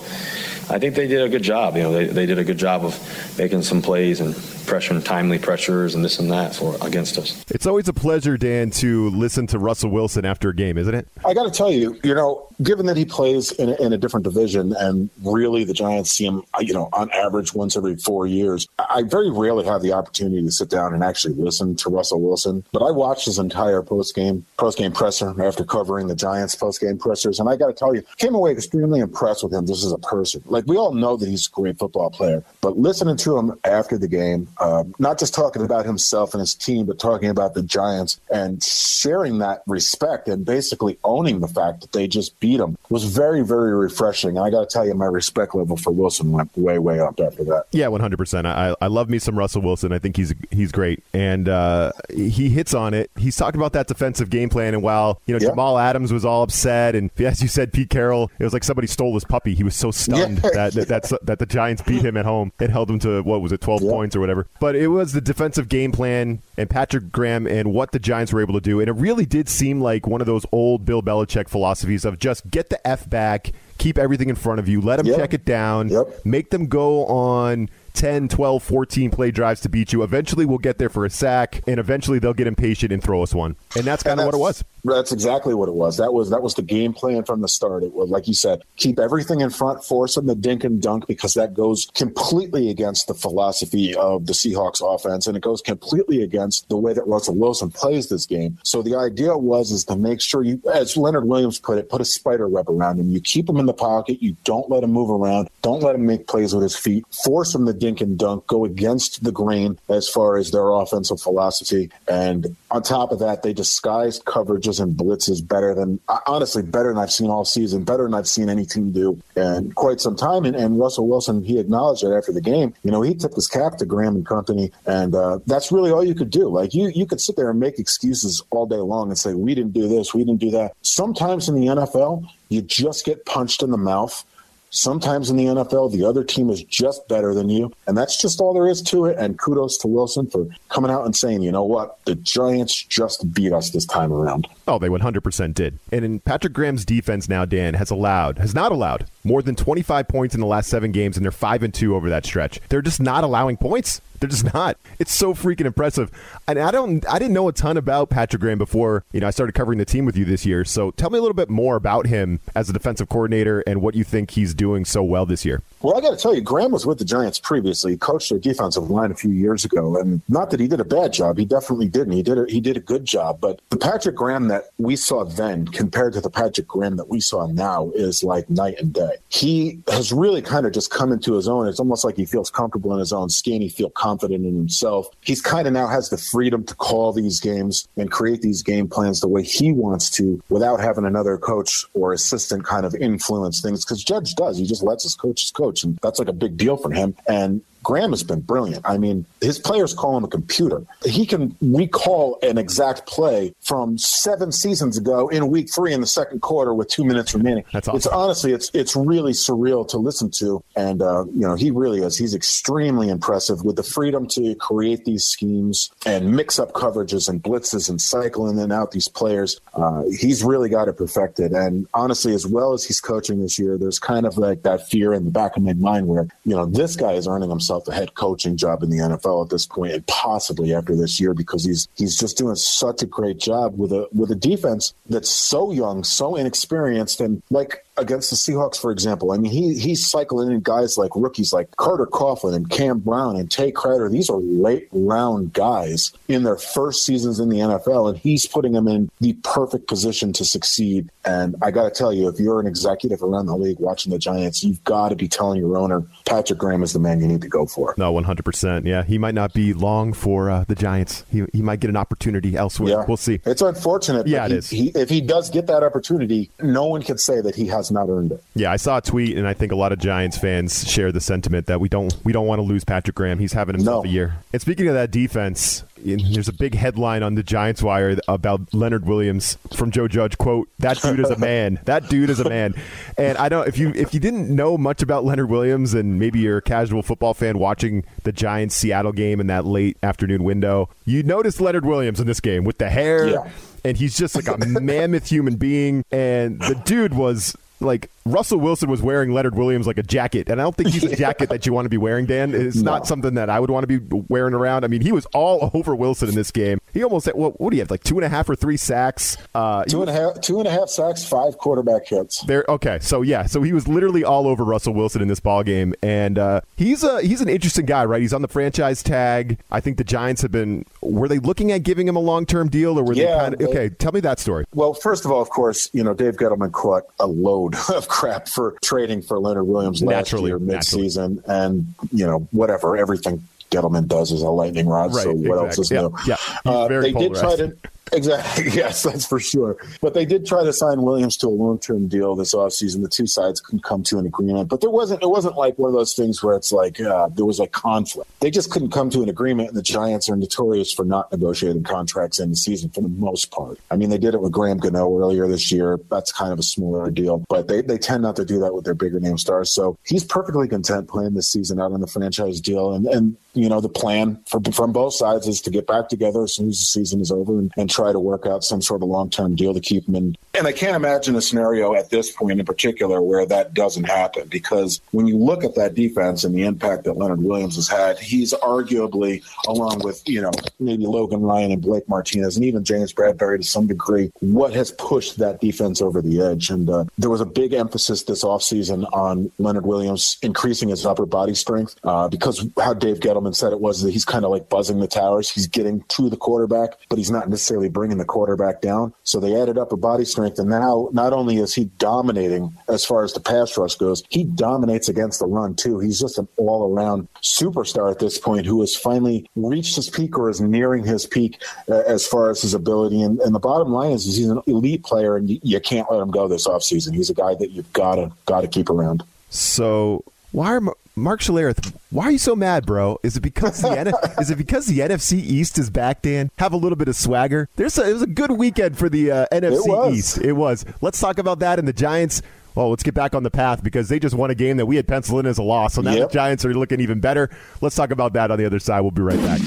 I 0.70 0.80
think 0.80 0.96
they 0.96 1.08
did 1.08 1.22
a 1.22 1.30
good 1.30 1.44
job. 1.44 1.76
You 1.76 1.84
know, 1.84 1.92
they, 1.92 2.06
they 2.06 2.26
did 2.26 2.40
a 2.40 2.44
good 2.44 2.58
job 2.58 2.84
of 2.86 3.38
making 3.38 3.64
some 3.64 3.82
plays 3.82 4.20
and 4.20 4.36
pressure 4.70 4.94
and 4.94 5.04
timely 5.04 5.40
pressures 5.40 5.96
and 5.96 6.06
this 6.06 6.20
and 6.20 6.32
that 6.32 6.56
for 6.56 6.78
against 6.82 7.18
us. 7.18 7.44
It's 7.50 7.66
always 7.66 7.88
a 7.88 7.94
pleasure, 7.94 8.38
Dan, 8.38 8.70
to 8.72 9.10
listen 9.10 9.48
to 9.48 9.58
Russell 9.58 9.90
Wilson 9.90 10.26
after 10.26 10.50
a 10.50 10.56
game, 10.56 10.78
isn't 10.78 10.94
it? 10.94 11.08
I 11.26 11.34
got 11.34 11.44
to 11.44 11.52
tell 11.52 11.72
you, 11.72 12.00
you 12.04 12.14
know, 12.14 12.46
given 12.62 12.86
that 12.86 12.96
he 12.98 13.06
plays 13.06 13.52
in 13.54 13.70
a, 13.70 13.76
in 13.82 13.94
a 13.94 13.98
different 13.98 14.26
division 14.26 14.76
and 14.78 15.10
really 15.24 15.64
the 15.64 15.74
Giants 15.74 16.12
see 16.12 16.26
him, 16.26 16.44
uh, 16.54 16.60
you 16.62 16.74
know, 16.74 16.90
on 16.94 17.10
average 17.12 17.54
once 17.54 17.76
every 17.76 17.96
four 17.96 18.28
years, 18.28 18.68
I 18.78 19.04
very 19.04 19.32
rarely 19.32 19.66
have 19.66 19.82
the 19.82 19.94
opportunity 19.94 20.44
to 20.44 20.52
sit 20.52 20.70
down 20.70 20.94
and 20.94 21.04
actually 21.04 21.34
listen 21.34 21.76
to 21.78 21.90
Russell 21.90 22.22
Wilson. 22.22 22.64
But 22.72 22.84
I 22.84 22.92
watched 22.92 23.26
his 23.26 23.40
entire 23.40 23.82
post 23.82 24.16
game 24.16 24.46
post 24.58 24.78
game 24.78 24.92
presser 24.92 25.42
after 25.42 25.64
covering 25.64 26.08
the 26.08 26.16
Giants 26.16 26.56
post 26.56 26.80
game 26.80 26.98
pressers, 26.98 27.40
and 27.40 27.50
I 27.50 27.56
got 27.56 27.68
to 27.68 27.74
tell 27.74 27.96
you, 27.96 28.04
came 28.18 28.36
away 28.36 28.52
extremely 28.52 29.00
impressed 29.00 29.44
with 29.44 29.54
him 29.54 29.66
This 29.66 29.84
is 29.84 29.92
a 29.92 29.98
person. 29.98 30.44
Like 30.46 30.66
we 30.68 30.78
all 30.78 30.94
know 30.94 31.18
that 31.18 31.28
he's 31.28 31.48
a 31.48 31.52
great 31.52 31.80
football 31.80 32.12
player, 32.12 32.44
but 32.62 32.78
listening 32.78 33.18
to 33.18 33.38
him 33.38 33.58
after 33.64 33.98
the 33.98 34.08
game, 34.08 34.48
um, 34.60 34.94
not 35.00 35.20
just 35.20 35.34
talking 35.34 35.64
about 35.64 35.86
himself 35.86 36.34
and 36.34 36.40
his 36.42 36.54
team, 36.54 36.86
but 36.86 37.00
talking 37.00 37.30
about 37.30 37.54
the 37.54 37.62
Giants 37.62 38.20
and 38.32 38.64
sharing 38.64 39.40
that 39.40 39.64
respect 39.68 40.28
and 40.28 40.46
basically 40.46 40.98
owning 41.04 41.40
the 41.40 41.48
fact 41.48 41.82
that 41.82 41.92
they 41.92 42.08
just 42.08 42.40
beat 42.40 42.58
them 42.58 42.78
was 42.90 43.06
very, 43.06 43.44
very 43.44 43.74
refreshing. 43.74 44.38
And 44.38 44.46
I 44.46 44.50
got 44.50 44.70
to 44.70 44.74
tell 44.74 44.86
you, 44.86 44.94
my 44.94 45.06
respect 45.06 45.56
level 45.56 45.78
for 45.78 45.92
Wilson 45.92 46.32
went 46.32 46.56
way, 46.58 46.78
way 46.80 47.00
up 47.00 47.20
after 47.20 47.44
that. 47.46 47.66
Yeah, 47.72 47.88
one 47.88 48.02
hundred 48.02 48.18
percent. 48.18 48.48
I 48.48 48.76
I 48.82 48.88
love 48.88 49.10
me 49.10 49.20
some 49.20 49.38
Russell 49.38 49.62
Wilson. 49.62 49.92
I 49.92 50.00
think 50.00 50.18
he's 50.18 50.34
he's 50.52 50.72
great, 50.72 51.04
and 51.14 51.48
uh, 51.48 51.92
he 52.10 52.50
hits 52.50 52.74
on 52.74 52.94
it. 52.94 53.12
He's 53.18 53.36
talked 53.36 53.56
about 53.56 53.74
that 53.74 53.88
defensive 53.88 54.30
game 54.30 54.50
plan, 54.50 54.74
and 54.74 54.84
while 54.84 55.22
you 55.26 55.34
know 55.34 55.40
yeah. 55.42 55.50
Jamal 55.50 55.78
Adams 55.78 56.12
was 56.12 56.26
all 56.26 56.44
upset, 56.44 56.96
and 56.96 57.10
as 57.20 57.42
you 57.42 57.48
said, 57.48 57.72
Pete 57.72 57.90
Carroll, 57.90 58.32
it 58.40 58.44
was 58.44 58.54
like 58.54 58.64
somebody 58.64 58.88
stole 58.88 59.14
his 59.14 59.24
puppy. 59.24 59.56
He 59.56 59.64
was 59.64 59.76
so 59.76 59.92
stunned 59.92 60.42
yeah. 60.44 60.50
that, 60.54 60.74
that 60.74 60.88
that's 60.88 61.14
that 61.22 61.40
the 61.40 61.46
Giants 61.46 61.82
beat 61.82 62.04
him 62.04 62.18
at 62.18 62.26
home. 62.26 62.52
It 62.60 62.70
held 62.70 62.90
him 62.90 63.00
to 63.00 63.22
what 63.24 63.42
was 63.42 63.52
it, 63.52 63.62
twelve 63.62 63.82
yeah. 63.82 63.92
points 63.92 64.16
or 64.16 64.20
whatever. 64.20 64.48
But 64.60 64.76
it 64.76 64.88
was 64.88 65.14
the 65.14 65.22
defensive 65.22 65.70
game 65.70 65.94
plan 65.94 66.42
and 66.58 66.70
Patrick 66.70 67.14
Graham 67.14 67.48
and 67.48 67.74
what 67.74 67.94
the 67.94 68.00
Giants 68.00 68.34
were 68.34 68.42
able 68.42 68.56
to 68.56 68.60
do. 68.60 68.82
And 68.82 68.90
it 68.90 68.94
really 68.94 69.26
did 69.26 69.48
seem 69.48 69.80
like 69.80 70.06
one 70.06 70.20
of 70.20 70.28
those 70.28 70.46
old 70.52 70.84
Bill 70.84 71.02
Belichick 71.02 71.48
philosophies 71.48 72.04
of 72.04 72.20
just 72.20 72.52
get 72.52 72.70
the 72.70 72.86
F 72.86 73.10
back, 73.10 73.54
keep 73.78 73.98
everything 73.98 74.28
in 74.28 74.36
front 74.36 74.60
of 74.60 74.68
you, 74.68 74.82
let 74.82 74.98
them 74.98 75.06
yep. 75.06 75.16
check 75.16 75.34
it 75.34 75.46
down, 75.46 75.88
yep. 75.88 76.08
make 76.26 76.50
them 76.50 76.68
go 76.68 77.06
on 77.06 77.70
10, 78.00 78.30
12, 78.30 78.64
14 78.64 79.12
play 79.12 79.30
drives 79.30 79.60
to 79.60 79.68
beat 79.68 79.92
you. 79.92 80.04
Eventually, 80.04 80.46
we'll 80.46 80.58
get 80.58 80.78
there 80.78 80.88
for 80.88 81.04
a 81.04 81.10
sack, 81.10 81.62
and 81.68 81.82
eventually 81.82 82.18
they'll 82.18 82.34
get 82.34 82.48
impatient 82.48 82.94
and 82.94 83.04
throw 83.04 83.22
us 83.22 83.36
one. 83.36 83.58
And 83.76 83.84
that's 83.84 84.04
kind 84.04 84.22
of 84.22 84.26
what 84.26 84.34
it 84.34 84.38
was. 84.38 84.64
That's 84.86 85.12
exactly 85.12 85.54
what 85.54 85.68
it 85.68 85.76
was. 85.76 85.98
That 85.98 86.14
was 86.14 86.30
that 86.30 86.42
was 86.42 86.54
the 86.54 86.62
game 86.62 86.94
plan 86.94 87.26
from 87.26 87.42
the 87.42 87.50
start. 87.50 87.84
It 87.84 87.94
was 87.94 88.10
like 88.10 88.30
you 88.30 88.34
said, 88.34 88.64
keep 88.78 89.00
everything 89.00 89.42
in 89.42 89.50
front, 89.50 89.84
force 89.84 90.16
them 90.16 90.28
to 90.28 90.36
dink 90.36 90.64
and 90.64 90.82
dunk 90.82 91.08
because 91.08 91.34
that 91.34 91.54
goes 91.54 91.90
completely 91.94 92.70
against 92.70 93.08
the 93.08 93.14
philosophy 93.14 93.94
of 93.96 94.26
the 94.28 94.34
Seahawks 94.34 94.82
offense, 94.82 95.28
and 95.28 95.36
it 95.36 95.44
goes 95.44 95.62
completely 95.62 96.24
against 96.24 96.70
the 96.70 96.78
way 96.78 96.94
that 96.94 97.06
Russell 97.06 97.36
Wilson 97.36 97.70
plays 97.70 98.08
this 98.08 98.26
game. 98.26 98.58
So 98.64 98.82
the 98.82 98.96
idea 98.96 99.38
was 99.38 99.72
is 99.72 99.84
to 99.86 99.98
make 99.98 100.22
sure 100.22 100.44
you, 100.44 100.62
as 100.74 100.96
Leonard 100.96 101.26
Williams 101.26 101.60
put 101.60 101.78
it, 101.78 101.90
put 101.90 102.00
a 102.00 102.06
spider 102.06 102.48
web 102.48 102.70
around 102.70 103.00
him. 103.00 103.10
You 103.10 103.20
keep 103.20 103.50
him 103.50 103.58
in 103.58 103.66
the 103.66 103.74
pocket. 103.74 104.22
You 104.22 104.38
don't 104.46 104.70
let 104.70 104.84
him 104.84 104.94
move 104.94 105.10
around. 105.10 105.50
Don't 105.62 105.84
let 105.84 105.96
him 105.96 106.06
make 106.06 106.28
plays 106.28 106.54
with 106.54 106.64
his 106.64 106.78
feet. 106.78 107.04
Force 107.12 107.54
him 107.54 107.66
to 107.66 107.74
dink 107.74 107.89
dink 107.90 108.02
and 108.02 108.18
dunk, 108.20 108.46
go 108.46 108.66
against 108.66 109.24
the 109.24 109.32
grain 109.32 109.78
as 109.90 110.08
far 110.08 110.38
as 110.38 110.52
their 110.52 110.70
offensive 110.70 111.20
philosophy. 111.20 111.90
And 112.08 112.56
on 112.70 112.84
top 112.84 113.12
of 113.12 113.20
that, 113.20 113.42
they 113.42 113.52
disguised 113.54 114.26
coverages 114.26 114.80
and 114.80 114.96
blitzes 114.96 115.46
better 115.46 115.74
than, 115.74 116.00
honestly, 116.28 116.62
better 116.62 116.90
than 116.90 117.00
I've 117.00 117.12
seen 117.12 117.30
all 117.30 117.46
season, 117.46 117.84
better 117.84 118.04
than 118.04 118.14
I've 118.14 118.28
seen 118.28 118.48
any 118.50 118.66
team 118.66 118.92
do 118.92 119.20
in 119.36 119.72
quite 119.72 120.00
some 120.02 120.16
time. 120.16 120.46
And, 120.46 120.56
and 120.56 120.80
Russell 120.80 121.08
Wilson, 121.08 121.44
he 121.44 121.60
acknowledged 121.60 122.04
it 122.04 122.12
after 122.12 122.32
the 122.32 122.42
game. 122.42 122.74
You 122.84 122.92
know, 122.92 123.02
he 123.02 123.16
tipped 123.16 123.36
his 123.36 123.48
cap 123.48 123.78
to 123.78 123.86
Graham 123.86 124.16
and 124.16 124.26
company, 124.26 124.72
and 124.86 125.16
uh, 125.16 125.40
that's 125.48 125.72
really 125.72 125.92
all 125.92 126.04
you 126.04 126.16
could 126.16 126.30
do. 126.30 126.48
Like, 126.48 126.76
you, 126.76 126.90
you 126.90 127.08
could 127.08 127.22
sit 127.22 127.36
there 127.36 127.50
and 127.50 127.60
make 127.60 127.80
excuses 127.80 128.44
all 128.52 128.68
day 128.68 128.76
long 128.76 129.10
and 129.10 129.18
say, 129.18 129.34
we 129.34 129.56
didn't 129.56 129.74
do 129.74 129.88
this, 129.88 130.14
we 130.14 130.24
didn't 130.24 130.40
do 130.40 130.52
that. 130.52 130.74
Sometimes 130.82 131.50
in 131.50 131.56
the 131.56 131.68
NFL, 131.68 132.28
you 132.50 132.62
just 132.62 133.06
get 133.06 133.26
punched 133.26 133.64
in 133.64 133.72
the 133.72 133.78
mouth 133.78 134.24
Sometimes 134.72 135.30
in 135.30 135.38
the 135.38 135.46
NFL, 135.46 135.92
the 135.92 136.06
other 136.06 136.24
team 136.24 136.50
is 136.50 136.64
just 136.64 137.08
better 137.08 137.34
than 137.34 137.50
you. 137.50 137.72
And 137.88 137.98
that's 137.98 138.22
just 138.22 138.40
all 138.40 138.54
there 138.54 138.68
is 138.68 138.82
to 138.84 139.06
it. 139.06 139.18
And 139.18 139.38
kudos 139.38 139.78
to 139.80 139.88
Wilson 139.88 140.30
for 140.30 140.48
coming 140.70 140.92
out 140.92 141.06
and 141.06 141.16
saying, 141.16 141.42
you 141.42 141.52
know 141.52 141.64
what? 141.64 142.04
The 142.06 142.16
Giants 142.16 142.84
just 142.84 143.34
beat 143.34 143.52
us 143.52 143.72
this 143.72 143.86
time 143.86 144.14
around. 144.14 144.48
Oh, 144.68 144.80
they 144.80 144.90
100% 144.90 145.54
did. 145.54 145.80
And 145.92 146.06
in 146.06 146.20
Patrick 146.20 146.54
Graham's 146.54 146.86
defense 146.86 147.28
now, 147.28 147.46
Dan, 147.46 147.74
has 147.74 147.90
allowed, 147.90 148.38
has 148.38 148.54
not 148.54 148.72
allowed 148.72 149.06
more 149.24 149.42
than 149.42 149.56
25 149.56 150.08
points 150.08 150.36
in 150.36 150.42
the 150.42 150.48
last 150.48 150.70
seven 150.70 150.92
games, 150.92 151.18
and 151.18 151.24
they're 151.24 151.32
5 151.32 151.64
and 151.64 151.74
2 151.74 151.96
over 151.96 152.10
that 152.10 152.26
stretch. 152.26 152.60
They're 152.70 152.82
just 152.82 153.02
not 153.02 153.24
allowing 153.24 153.58
points. 153.58 154.02
They're 154.20 154.30
just 154.30 154.54
not. 154.54 154.78
It's 155.00 155.14
so 155.14 155.34
freaking 155.34 155.66
impressive. 155.66 156.12
And 156.48 156.60
I 156.60 156.72
don't 156.72 157.08
I 157.10 157.20
didn't 157.20 157.34
know 157.34 157.48
a 157.48 157.54
ton 157.54 157.78
about 157.78 158.10
Patrick 158.10 158.42
Graham 158.42 158.58
before, 158.58 159.04
you 159.12 159.22
know, 159.22 159.28
I 159.28 159.32
started 159.32 159.54
covering 159.54 159.80
the 159.80 159.86
team 159.86 160.06
with 160.06 160.18
you 160.18 160.26
this 160.26 160.46
year. 160.46 160.66
So 160.66 160.92
tell 160.92 161.10
me 161.10 161.18
a 161.18 161.22
little 161.22 161.36
bit 161.36 161.50
more 161.50 161.76
about 161.76 162.08
him 162.08 162.40
as 162.56 162.70
a 162.70 162.74
defensive 162.74 163.08
coordinator 163.10 163.62
and 163.62 163.82
what 163.82 163.96
you 163.96 164.04
think 164.04 164.32
he's 164.32 164.54
doing 164.60 164.84
so 164.84 165.02
well 165.02 165.26
this 165.26 165.46
year. 165.46 165.64
Well, 165.82 165.98
I 165.98 166.02
got 166.02 166.12
to 166.12 166.18
tell 166.18 166.36
you, 166.36 166.42
Graham 166.42 166.72
was 166.72 166.86
with 166.86 167.00
the 167.00 167.06
Giants 167.06 167.40
previously. 167.40 167.94
He 167.94 167.98
coached 167.98 168.30
their 168.30 168.40
defensive 168.40 168.90
line 168.90 169.12
a 169.12 169.16
few 169.16 169.32
years 169.32 169.64
ago, 169.64 169.96
and 169.98 170.22
not 170.28 170.50
that 170.50 170.60
he 170.60 170.68
did 170.68 170.82
a 170.82 170.86
bad 170.86 171.14
job. 171.14 171.38
He 171.38 171.46
definitely 171.46 171.88
didn't. 171.88 172.12
He 172.12 172.22
did 172.22 172.38
a, 172.38 172.46
he 172.50 172.60
did 172.60 172.76
a 172.76 172.82
good 172.82 173.06
job. 173.06 173.40
But 173.40 173.62
the 173.70 173.78
Patrick 173.78 174.18
Graham 174.18 174.50
that 174.50 174.66
we 174.78 174.98
saw 174.98 175.24
then, 175.24 175.66
compared 175.68 176.12
to 176.14 176.22
the 176.22 176.30
Patrick 176.30 176.68
Graham 176.68 176.98
that 176.98 177.08
we 177.08 177.22
saw 177.22 177.48
now, 177.48 177.92
is 177.96 178.26
like 178.26 178.50
night 178.50 178.76
and 178.78 178.92
day. 178.92 179.14
He 179.30 179.80
has 179.88 180.12
really 180.12 180.42
kind 180.42 180.66
of 180.66 180.74
just 180.74 180.92
come 180.92 181.14
into 181.14 181.34
his 181.36 181.48
own. 181.48 181.70
It's 181.70 181.80
almost 181.80 182.04
like 182.04 182.18
he 182.18 182.26
feels 182.26 182.50
comfortable 182.50 182.92
in 182.92 183.00
his 183.00 183.14
own 183.14 183.30
skin. 183.30 183.62
He 183.62 183.70
feels 183.70 183.94
confident 183.96 184.46
in 184.46 184.56
himself. 184.56 185.08
He's 185.22 185.42
kind 185.42 185.66
of 185.66 185.72
now 185.72 185.88
has 185.88 186.10
the 186.10 186.18
freedom 186.18 186.66
to 186.66 186.76
call 186.76 187.14
these 187.14 187.40
games 187.40 187.88
and 187.96 188.12
create 188.12 188.42
these 188.42 188.64
game 188.64 188.90
plans 188.90 189.22
the 189.22 189.30
way 189.30 189.44
he 189.44 189.72
wants 189.72 190.10
to, 190.12 190.44
without 190.50 190.82
having 190.82 191.06
another 191.06 191.38
coach 191.38 191.86
or 191.94 192.12
assistant 192.12 192.66
kind 192.66 192.86
of 192.86 192.94
influence 192.96 193.62
things. 193.62 193.86
Because 193.86 194.04
Judge 194.04 194.36
does. 194.36 194.49
He 194.58 194.66
just 194.66 194.84
lets 194.84 195.04
his 195.04 195.16
coaches 195.16 195.52
coach, 195.52 195.84
and 195.84 195.98
that's 196.02 196.20
like 196.20 196.28
a 196.28 196.34
big 196.34 196.58
deal 196.58 196.78
for 196.78 196.92
him. 196.92 197.16
And 197.28 197.62
Graham 197.84 198.12
has 198.12 198.24
been 198.24 198.42
brilliant. 198.42 198.86
I 198.86 198.98
mean, 198.98 199.26
his 199.42 199.58
players 199.60 199.94
call 199.94 200.18
him 200.18 200.24
a 200.24 200.28
computer. 200.28 200.84
He 201.06 201.26
can 201.26 201.56
recall 201.62 202.38
an 202.44 202.58
exact 202.58 203.08
play 203.08 203.54
from 203.62 203.98
seven 203.98 204.52
seasons 204.52 204.98
ago 204.98 205.30
in 205.30 205.48
week 205.48 205.72
three 205.74 205.94
in 205.94 206.02
the 206.02 206.08
second 206.08 206.42
quarter 206.42 206.74
with 206.74 206.90
two 206.90 207.04
minutes 207.04 207.34
remaining. 207.34 207.64
That's 207.72 207.88
awesome. 207.88 207.98
It's 207.98 208.08
honestly, 208.08 208.54
it's 208.54 208.70
it's 208.74 208.96
really 208.96 209.32
surreal 209.32 209.88
to 209.90 209.98
listen 209.98 210.30
to, 210.32 210.64
and 210.76 211.02
uh, 211.02 211.26
you 211.26 211.42
know, 211.42 211.56
he 211.56 211.72
really 211.72 212.02
is. 212.02 212.18
He's 212.18 212.36
extremely 212.36 213.10
impressive 213.10 213.64
with 213.64 213.76
the 213.76 213.84
freedom 213.84 214.28
to 214.30 214.56
create 214.56 215.06
these 215.06 215.24
schemes 215.24 215.90
and 216.06 216.36
mix 216.36 216.60
up 216.60 216.74
coverages 216.74 217.30
and 217.30 217.42
blitzes 217.42 217.90
and 217.90 218.02
cycle 218.02 218.50
in 218.50 218.60
and 218.60 218.74
out 218.74 218.92
these 218.92 219.08
players. 219.08 219.60
Uh, 219.74 220.04
he's 220.20 220.44
really 220.44 220.70
got 220.70 220.88
it 220.88 220.98
perfected. 220.98 221.54
And 221.54 221.88
honestly, 221.94 222.34
as 222.34 222.46
well 222.46 222.74
as 222.74 222.84
he's 222.84 223.00
coaching 223.00 223.42
this 223.42 223.58
year, 223.58 223.78
there's 223.78 224.00
kind 224.00 224.26
of 224.26 224.38
like 224.38 224.64
that 224.64 224.88
fear 224.90 225.14
in 225.14 225.26
the 225.26 225.32
back 225.32 225.56
of 225.56 225.64
my 225.64 225.74
mind 225.74 226.08
where 226.08 226.28
you 226.46 226.56
know 226.56 226.66
this 226.66 226.96
guy 226.96 227.14
is 227.14 227.28
earning 227.28 227.50
himself 227.50 227.69
a 227.70 227.94
head 227.94 228.16
coaching 228.16 228.58
job 228.58 228.84
in 228.84 228.90
the 228.90 228.98
NFL 228.98 229.46
at 229.46 229.50
this 229.50 229.66
point, 229.66 229.94
and 229.94 230.06
possibly 230.08 230.74
after 230.74 230.96
this 230.96 231.20
year 231.20 231.34
because 231.34 231.64
he's 231.66 231.88
he's 231.96 232.18
just 232.18 232.38
doing 232.38 232.56
such 232.56 233.02
a 233.02 233.06
great 233.06 233.40
job 233.40 233.78
with 233.78 233.92
a 233.92 234.08
with 234.12 234.32
a 234.32 234.36
defense 234.36 234.94
that's 235.10 235.30
so 235.30 235.72
young, 235.72 236.04
so 236.04 236.36
inexperienced, 236.36 237.22
and 237.22 237.42
like 237.50 237.86
against 238.00 238.30
the 238.30 238.36
Seahawks, 238.36 238.80
for 238.80 238.92
example. 238.92 239.32
I 239.32 239.38
mean, 239.38 239.52
he 239.52 239.78
he's 239.78 240.10
cycling 240.10 240.52
in 240.52 240.60
guys 240.62 240.98
like 240.98 241.12
rookies 241.16 241.54
like 241.54 241.76
Carter 241.78 242.06
Coughlin 242.06 242.56
and 242.56 242.70
Cam 242.70 243.00
Brown 243.00 243.36
and 243.36 243.50
Tae 243.50 243.72
Crowder. 243.72 244.10
These 244.10 244.30
are 244.30 244.38
late 244.38 244.88
round 244.92 245.54
guys 245.54 246.12
in 246.28 246.44
their 246.44 246.58
first 246.58 247.06
seasons 247.06 247.40
in 247.40 247.50
the 247.50 247.58
NFL, 247.58 248.10
and 248.10 248.18
he's 248.18 248.46
putting 248.46 248.74
them 248.74 248.88
in 248.88 249.10
the 249.20 249.34
perfect 249.44 249.88
position 249.88 250.34
to 250.34 250.46
succeed. 250.46 251.10
And 251.26 251.56
I 251.62 251.72
got 251.72 251.84
to 251.84 251.92
tell 251.92 252.14
you, 252.14 252.28
if 252.28 252.40
you're 252.40 252.60
an 252.60 252.68
executive 252.68 253.22
around 253.22 253.48
the 253.48 253.56
league 253.56 253.80
watching 253.80 254.12
the 254.12 254.20
Giants, 254.20 254.64
you've 254.64 254.84
got 254.84 255.10
to 255.10 255.16
be 255.16 255.28
telling 255.28 255.60
your 255.60 255.78
owner 255.78 256.04
Patrick 256.26 256.60
Graham 256.60 256.84
is 256.84 256.94
the 256.94 257.00
man 257.00 257.20
you 257.20 257.28
need 257.28 257.42
to 257.42 257.50
go 257.50 257.66
for. 257.66 257.94
No, 257.98 258.12
one 258.12 258.24
hundred 258.24 258.46
percent. 258.46 258.86
Yeah, 258.86 259.04
he 259.04 259.18
might 259.18 259.36
not 259.36 259.54
be 259.54 259.74
long 259.74 260.14
for 260.14 260.50
uh, 260.50 260.66
the 260.68 260.76
Giants. 260.76 261.26
He 261.30 261.44
he 261.54 261.62
might 261.62 261.80
get 261.80 261.90
an 261.90 261.98
opportunity 261.98 262.56
elsewhere. 262.56 263.00
Yeah. 263.00 263.06
We'll 263.08 263.18
see. 263.18 263.40
It's 263.46 263.62
unfortunate. 263.62 264.28
Yeah, 264.28 264.48
but 264.48 264.52
it 264.52 264.54
he, 264.54 264.58
is. 264.58 264.70
He, 264.70 264.88
if 265.00 265.10
he 265.10 265.22
does 265.22 265.50
get 265.50 265.68
that 265.68 265.84
opportunity, 265.84 266.50
no 266.62 266.86
one 266.86 267.02
can 267.02 267.18
say 267.18 267.42
that 267.42 267.56
he 267.56 267.68
has 267.68 267.89
not 267.92 268.10
earned 268.10 268.32
it. 268.34 268.44
Yeah, 268.56 268.72
I 268.72 268.78
saw 268.78 268.98
a 268.98 269.02
tweet, 269.02 269.38
and 269.38 269.48
I 269.48 269.54
think 269.54 269.72
a 269.72 269.76
lot 269.76 269.92
of 269.92 270.00
Giants 270.00 270.38
fans 270.38 270.88
share 270.90 271.12
the 271.12 271.22
sentiment 271.22 271.68
that 271.68 271.80
we 271.80 271.90
don't 271.90 272.16
we 272.24 272.32
don't 272.34 272.48
want 272.48 272.60
to 272.60 272.64
lose 272.64 272.84
Patrick 272.84 273.16
Graham. 273.16 273.40
He's 273.40 273.54
having 273.54 273.76
himself 273.76 274.06
No. 274.06 274.10
a 274.10 274.14
year. 274.14 274.36
And 274.54 274.62
speaking 274.62 274.88
of 274.88 274.94
that 274.96 275.12
defense, 275.12 275.84
there's 276.04 276.48
a 276.48 276.54
big 276.54 276.76
headline 276.76 277.24
on 277.24 277.36
the 277.36 277.44
Giants 277.44 277.84
wire 277.84 278.18
about 278.28 278.74
Leonard 278.74 279.06
Williams 279.06 279.58
from 279.74 279.92
Joe 279.92 280.08
Judge. 280.08 280.38
"Quote: 280.38 280.70
That 280.80 281.02
dude 281.02 281.20
is 281.20 281.30
a 281.30 281.38
man. 281.38 281.80
That 281.86 282.10
dude 282.10 282.30
is 282.30 282.40
a 282.40 282.48
man." 282.50 282.74
And 283.18 283.38
I 283.38 283.50
don't 283.50 283.68
if 283.68 283.78
you 283.78 283.90
if 283.96 284.14
you 284.14 284.20
didn't 284.22 284.50
know 284.50 284.78
much 284.78 285.02
about 285.02 285.26
Leonard 285.26 285.50
Williams, 285.50 285.94
and 285.94 286.18
maybe 286.20 286.40
you're 286.40 286.58
a 286.58 286.62
casual 286.62 287.04
football 287.04 287.34
fan 287.34 287.60
watching 287.60 288.06
the 288.24 288.32
Giants 288.32 288.76
Seattle 288.76 289.12
game 289.12 289.42
in 289.42 289.48
that 289.48 289.66
late 289.66 289.98
afternoon 290.02 290.44
window, 290.46 290.88
you 291.06 291.22
noticed 291.24 291.60
Leonard 291.60 291.86
Williams 291.86 292.20
in 292.22 292.28
this 292.28 292.40
game 292.40 292.64
with 292.64 292.78
the 292.78 292.90
hair 292.90 293.28
Yeah. 293.28 293.50
and 293.84 293.98
he's 293.98 294.18
just 294.18 294.36
like 294.36 294.48
a 294.48 294.58
mammoth 294.66 295.28
human 295.30 295.58
being. 295.58 296.06
And 296.12 296.60
the 296.62 296.76
dude 296.86 297.14
was 297.14 297.58
like 297.80 298.10
Russell 298.26 298.60
Wilson 298.60 298.90
was 298.90 299.02
wearing 299.02 299.32
Leonard 299.34 299.56
Williams 299.56 299.88
like 299.88 299.98
a 299.98 300.04
jacket, 300.04 300.50
and 300.50 300.60
I 300.60 300.64
don't 300.64 300.76
think 300.76 300.90
he's 300.90 301.04
a 301.04 301.16
jacket 301.18 301.50
that 301.50 301.66
you 301.66 301.74
want 301.74 301.86
to 301.86 301.90
be 301.90 301.98
wearing, 301.98 302.26
Dan. 302.26 302.54
It's 302.54 302.76
not 302.78 303.08
something 303.08 303.34
that 303.36 303.50
I 303.50 303.60
would 303.60 303.70
want 303.70 303.88
to 303.88 304.00
be 304.00 304.24
wearing 304.30 304.54
around. 304.54 304.84
I 304.84 304.88
mean, 304.88 305.02
he 305.02 305.12
was 305.12 305.26
all 305.28 305.72
over 305.74 305.96
Wilson 305.96 306.30
in 306.30 306.36
this 306.36 306.52
game. 306.52 306.80
He 306.94 307.04
almost 307.04 307.26
had 307.26 307.36
what? 307.36 307.60
What 307.60 307.72
do 307.72 307.78
you 307.78 307.82
have? 307.82 307.92
Like 307.92 308.04
two 308.04 308.18
and 308.18 308.26
a 308.26 308.30
half 308.30 308.50
or 308.50 308.56
three 308.56 308.78
sacks? 308.78 309.38
Uh, 309.56 309.84
Two 309.86 310.02
and 310.02 310.10
a 310.10 310.14
half, 310.14 310.42
two 310.42 310.60
and 310.60 310.68
a 310.68 310.72
half 310.72 310.90
sacks, 310.90 311.24
five 311.28 311.58
quarterback 311.58 312.08
hits. 312.08 312.42
there. 312.42 312.66
Okay, 312.68 313.00
so 313.02 313.22
yeah, 313.22 313.46
so 313.46 313.62
he 313.62 313.74
was 313.74 313.88
literally 313.88 314.24
all 314.24 314.48
over 314.48 314.64
Russell 314.64 314.94
Wilson 314.94 315.22
in 315.22 315.28
this 315.28 315.40
ball 315.40 315.64
game, 315.64 315.94
and 316.02 316.38
uh, 316.38 316.62
he's 316.78 317.04
a 317.04 317.22
he's 317.22 317.42
an 317.42 317.50
interesting 317.50 317.86
guy, 317.86 318.06
right? 318.06 318.22
He's 318.22 318.34
on 318.34 318.42
the 318.42 318.48
franchise 318.48 319.02
tag. 319.04 319.58
I 319.72 319.80
think 319.80 319.98
the 319.98 320.04
Giants 320.04 320.42
have 320.42 320.52
been. 320.52 320.86
Were 321.02 321.28
they 321.28 321.40
looking 321.40 321.72
at 321.72 321.84
giving 321.84 322.08
him 322.08 322.16
a 322.16 322.20
long 322.20 322.46
term 322.46 322.70
deal, 322.70 323.00
or 323.00 323.04
were 323.04 323.16
they 323.16 323.26
kind 323.26 323.54
of 323.54 323.62
okay? 323.70 323.90
Tell 323.90 324.12
me 324.12 324.20
that 324.22 324.40
story. 324.40 324.66
Well, 324.74 324.94
first 324.94 325.26
of 325.26 325.32
all, 325.32 325.42
of 325.42 325.50
course, 325.50 325.90
you 325.94 326.04
know 326.04 326.14
Dave 326.14 326.38
Gettleman 326.38 326.72
caught 326.72 327.04
a 327.20 327.28
load 327.28 327.76
of 327.90 328.08
crap 328.20 328.50
for 328.50 328.76
trading 328.84 329.22
for 329.22 329.40
Leonard 329.40 329.66
Williams 329.66 330.02
last 330.04 330.34
Naturally, 330.34 330.50
year 330.50 330.60
naturally. 330.60 331.08
midseason, 331.08 331.42
and 331.48 331.94
you 332.12 332.26
know 332.26 332.40
whatever 332.52 332.98
everything 332.98 333.48
Gettleman 333.72 334.08
does 334.08 334.32
is 334.32 334.42
a 334.42 334.50
lightning 334.50 334.88
rod. 334.88 335.14
Right, 335.14 335.24
so 335.24 335.34
what 335.34 335.58
else 335.58 335.80
is 335.80 335.90
exactly. 335.90 336.22
new? 336.26 336.36
Yeah, 336.66 336.72
uh, 336.72 336.88
very 336.90 337.14
they 337.14 337.20
did 337.20 337.36
try 337.36 337.56
to. 337.56 337.78
Exactly. 338.14 338.70
Yes, 338.80 339.04
that's 339.04 339.26
for 339.26 339.40
sure. 339.40 339.78
But 340.00 340.14
they 340.14 340.26
did 340.26 340.46
try 340.46 340.64
to 340.64 340.72
sign 340.72 341.02
Williams 341.02 341.36
to 341.38 341.48
a 341.48 341.50
long-term 341.50 342.08
deal 342.08 342.36
this 342.36 342.54
offseason. 342.54 343.02
The 343.02 343.10
two 343.10 343.28
sides 343.28 343.60
couldn't 343.60 343.84
come 343.84 344.04
to 344.04 344.20
an 344.20 344.26
agreement. 344.26 344.70
But 344.70 344.80
there 344.82 344.90
wasn't. 344.90 345.22
It 345.22 345.30
wasn't 345.30 345.58
like 345.58 345.78
one 345.78 345.90
of 345.90 345.96
those 345.96 346.14
things 346.14 346.42
where 346.42 346.56
it's 346.56 346.72
like 346.72 347.00
uh, 347.00 347.30
there 347.30 347.46
was 347.46 347.60
like 347.60 347.72
conflict. 347.72 348.30
They 348.40 348.52
just 348.52 348.72
couldn't 348.72 348.92
come 348.92 349.10
to 349.10 349.22
an 349.24 349.30
agreement. 349.30 349.70
And 349.70 349.78
the 349.78 349.82
Giants 349.82 350.30
are 350.30 350.36
notorious 350.36 350.94
for 350.94 351.04
not 351.04 351.32
negotiating 351.32 351.84
contracts 351.84 352.40
in 352.40 352.52
the 352.52 352.56
season 352.56 352.90
for 352.90 353.02
the 353.02 353.10
most 353.10 353.52
part. 353.52 353.80
I 353.92 353.96
mean, 353.98 354.10
they 354.10 354.18
did 354.18 354.34
it 354.34 354.42
with 354.42 354.52
Graham 354.52 354.78
Gano 354.78 355.18
earlier 355.18 355.48
this 355.48 355.72
year. 355.72 356.00
That's 356.10 356.32
kind 356.32 356.54
of 356.54 356.60
a 356.60 356.64
smaller 356.64 357.10
deal, 357.12 357.44
but 357.50 357.68
they 357.68 357.82
they 357.82 357.98
tend 357.98 358.24
not 358.24 358.36
to 358.38 358.46
do 358.46 358.60
that 358.60 358.74
with 358.74 358.86
their 358.86 358.94
bigger 358.94 359.20
name 359.20 359.38
stars. 359.38 359.72
So 359.74 359.98
he's 360.06 360.24
perfectly 360.24 360.68
content 360.68 361.10
playing 361.10 361.34
this 361.34 361.52
season 361.52 361.80
out 361.80 361.92
on 361.92 362.02
the 362.02 362.08
franchise 362.08 362.62
deal. 362.62 362.94
And 362.94 363.06
and 363.08 363.38
you 363.54 363.68
know 363.68 363.82
the 363.82 363.90
plan 363.90 364.42
for, 364.48 364.62
from 364.72 364.92
both 364.92 365.14
sides 365.14 365.48
is 365.48 365.62
to 365.62 365.72
get 365.72 365.88
back 365.88 366.10
together 366.10 366.44
as 366.44 366.56
soon 366.56 366.70
as 366.70 366.80
the 366.80 366.86
season 366.86 367.20
is 367.22 367.32
over 367.32 367.58
and, 367.58 367.72
and 367.78 367.90
try 368.00 368.14
to 368.14 368.20
work 368.20 368.46
out 368.46 368.64
some 368.64 368.82
sort 368.82 369.04
of 369.04 369.10
long 369.10 369.30
term 369.30 369.56
deal 369.56 369.74
to 369.74 369.82
keep 369.82 370.08
him 370.08 370.16
in. 370.16 370.36
And 370.60 370.68
I 370.68 370.74
can't 370.74 370.98
imagine 370.98 371.38
a 371.38 371.42
scenario 371.42 371.96
at 371.96 372.10
this 372.10 372.34
point 372.34 372.60
in 372.60 372.66
particular 372.66 373.22
where 373.22 373.46
that 373.46 373.74
doesn't 373.74 374.04
happen 374.04 374.50
because 374.50 375.00
when 375.12 375.26
you 375.26 375.38
look 375.38 375.64
at 375.64 375.76
that 375.76 375.96
defense 375.96 376.44
and 376.44 376.54
the 376.54 376.64
impact 376.64 377.06
that 377.06 377.14
Leonard 377.14 377.42
Williams 377.42 377.78
has 377.78 377.88
had, 377.88 378.20
he's 378.20 378.54
arguably, 378.56 379.42
along 379.70 380.00
with 380.00 380.22
you 380.28 380.42
know 380.42 380.52
maybe 380.78 381.06
Logan 381.06 381.44
Ryan 381.44 381.72
and 381.72 381.82
Blake 381.82 382.10
Martinez 382.10 382.58
and 382.58 382.66
even 382.66 382.84
James 382.84 383.14
Bradberry 383.14 383.60
to 383.60 383.64
some 383.64 383.88
degree, 383.88 384.34
what 384.42 384.74
has 384.74 384.92
pushed 384.92 385.38
that 385.38 385.62
defense 385.62 386.02
over 386.02 386.22
the 386.22 386.42
edge. 386.42 386.70
And 386.70 386.90
uh, 386.90 387.06
there 387.18 387.30
was 387.30 387.40
a 387.40 387.46
big 387.46 387.72
emphasis 387.72 388.24
this 388.24 388.44
offseason 388.44 389.08
on 389.14 389.50
Leonard 389.60 389.86
Williams 389.86 390.40
increasing 390.42 390.90
his 390.90 391.06
upper 391.06 391.26
body 391.26 391.56
strength 391.56 391.96
uh, 392.04 392.28
because 392.28 392.68
how 392.78 392.94
Dave 392.94 393.22
Gettleman 393.22 393.56
said 393.56 393.72
it 393.72 393.80
was 393.80 394.02
that 394.02 394.12
he's 394.12 394.26
kind 394.26 394.44
of 394.44 394.52
like 394.52 394.68
buzzing 394.68 395.00
the 395.00 395.08
towers. 395.08 395.50
He's 395.50 395.68
getting 395.68 396.04
to 396.10 396.30
the 396.30 396.36
quarterback, 396.36 396.98
but 397.08 397.18
he's 397.18 397.32
not 397.32 397.50
necessarily 397.50 397.88
bringing 397.88 398.18
the 398.18 398.26
quarterback 398.26 398.82
down. 398.82 399.14
So 399.24 399.40
they 399.40 399.56
added 399.56 399.78
upper 399.78 399.96
body 399.96 400.26
strength, 400.26 400.49
and 400.58 400.70
now 400.70 401.10
not 401.12 401.34
only 401.34 401.58
is 401.58 401.76
he 401.76 401.86
dominating 402.00 402.76
as 402.88 403.06
far 403.06 403.24
as 403.24 403.34
the 403.34 403.40
pass 403.40 403.78
rush 403.78 403.96
goes, 403.96 404.24
he 404.30 404.44
dominates 404.44 405.10
against 405.10 405.40
the 405.40 405.46
run 405.46 405.76
too. 405.76 406.00
He's 406.00 406.20
just 406.20 406.40
an 406.40 406.48
all-around 406.58 407.28
superstar 407.44 408.10
at 408.10 408.20
this 408.20 408.38
point 408.40 408.66
who 408.66 408.80
has 408.80 408.96
finally 408.96 409.48
reached 409.56 409.96
his 409.96 410.10
peak 410.10 410.38
or 410.38 410.50
is 410.50 410.62
nearing 410.62 411.04
his 411.04 411.26
peak 411.28 411.62
uh, 411.90 412.00
as 412.08 412.26
far 412.26 412.50
as 412.50 412.62
his 412.62 412.74
ability. 412.74 413.22
And, 413.22 413.40
and 413.42 413.54
the 413.54 413.60
bottom 413.60 413.92
line 413.92 414.12
is, 414.12 414.26
is 414.26 414.38
he's 414.38 414.50
an 414.50 414.62
elite 414.66 415.04
player, 415.04 415.36
and 415.36 415.50
you, 415.50 415.60
you 415.62 415.80
can't 415.80 416.10
let 416.12 416.22
him 416.22 416.32
go 416.32 416.48
this 416.48 416.68
offseason. 416.68 417.14
He's 417.14 417.30
a 417.30 417.34
guy 417.34 417.56
that 417.56 417.72
you've 417.72 417.92
got 417.94 418.16
to 418.16 418.32
got 418.46 418.62
to 418.62 418.68
keep 418.68 418.90
around. 418.90 419.24
So 419.50 420.24
why 420.52 420.76
are 420.76 420.82
Mar- 420.82 420.98
Mark 421.16 421.42
Schlereth? 421.42 421.94
Why 422.12 422.26
are 422.26 422.32
you 422.32 422.38
so 422.40 422.56
mad, 422.56 422.88
bro? 422.88 423.20
Is 423.22 423.38
it 423.38 423.42
because 423.42 423.82
the 423.82 423.90
N- 423.92 424.08
is 424.40 424.50
it 424.50 424.58
because 424.58 424.88
the 424.88 425.00
NFC 425.00 425.34
East 425.34 425.78
is 425.78 425.92
back, 425.92 426.24
Dan? 426.24 426.50
Have 426.58 426.74
a 426.74 426.78
little 426.78 426.96
bit 426.96 427.08
of 427.08 427.16
swagger. 427.16 427.70
There's 427.76 428.00
a, 428.00 428.10
it 428.10 428.14
was 428.14 428.24
a 428.24 428.28
good 428.28 428.52
weekend 428.52 428.98
for 428.98 429.10
the 429.10 429.32
uh, 429.32 429.46
NFC 429.52 429.88
was. 429.88 430.18
East. 430.18 430.38
It 430.40 430.54
was. 430.54 430.86
Let's 431.02 431.20
talk 431.20 431.38
about 431.38 431.60
that 431.60 431.78
and 431.78 431.88
the 431.88 431.94
Giants. 431.94 432.42
Well, 432.74 432.90
let's 432.90 433.04
get 433.04 433.14
back 433.14 433.36
on 433.36 433.44
the 433.44 433.52
path 433.52 433.84
because 433.84 434.10
they 434.10 434.18
just 434.20 434.34
won 434.36 434.50
a 434.50 434.56
game 434.56 434.78
that 434.78 434.86
we 434.88 434.96
had 434.96 435.08
penciled 435.08 435.42
in 435.42 435.46
as 435.46 435.58
a 435.60 435.64
loss. 435.64 435.94
So 435.96 436.02
now 436.02 436.14
Yep. 436.14 436.30
the 436.30 436.34
Giants 436.34 436.66
are 436.66 436.74
looking 436.74 437.00
even 437.00 437.20
better. 437.20 437.50
Let's 437.82 437.96
talk 437.96 438.10
about 438.12 438.34
that 438.34 438.50
on 438.52 438.58
the 438.58 438.66
other 438.66 438.80
side. 438.80 439.02
We'll 439.02 439.12
be 439.12 439.22
right 439.22 439.40
back. 439.42 439.60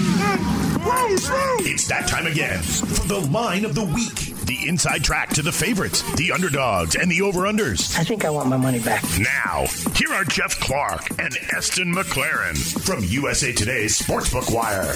It's 1.64 1.86
that 1.88 2.06
time 2.08 2.26
again 2.26 2.60
for 2.62 3.06
the 3.06 3.20
line 3.30 3.64
of 3.64 3.74
the 3.76 3.84
week. 3.84 4.31
The 4.44 4.68
inside 4.68 5.04
track 5.04 5.30
to 5.30 5.42
the 5.42 5.52
favorites, 5.52 6.02
the 6.16 6.32
underdogs, 6.32 6.96
and 6.96 7.10
the 7.10 7.22
over-unders. 7.22 7.98
I 7.98 8.04
think 8.04 8.24
I 8.24 8.30
want 8.30 8.48
my 8.48 8.56
money 8.56 8.80
back. 8.80 9.04
Now, 9.18 9.66
here 9.94 10.12
are 10.12 10.24
Jeff 10.24 10.58
Clark 10.60 11.10
and 11.20 11.36
Eston 11.56 11.94
McLaren 11.94 12.56
from 12.84 13.04
USA 13.04 13.52
Today's 13.52 13.98
Sportsbook 13.98 14.52
Wire. 14.52 14.94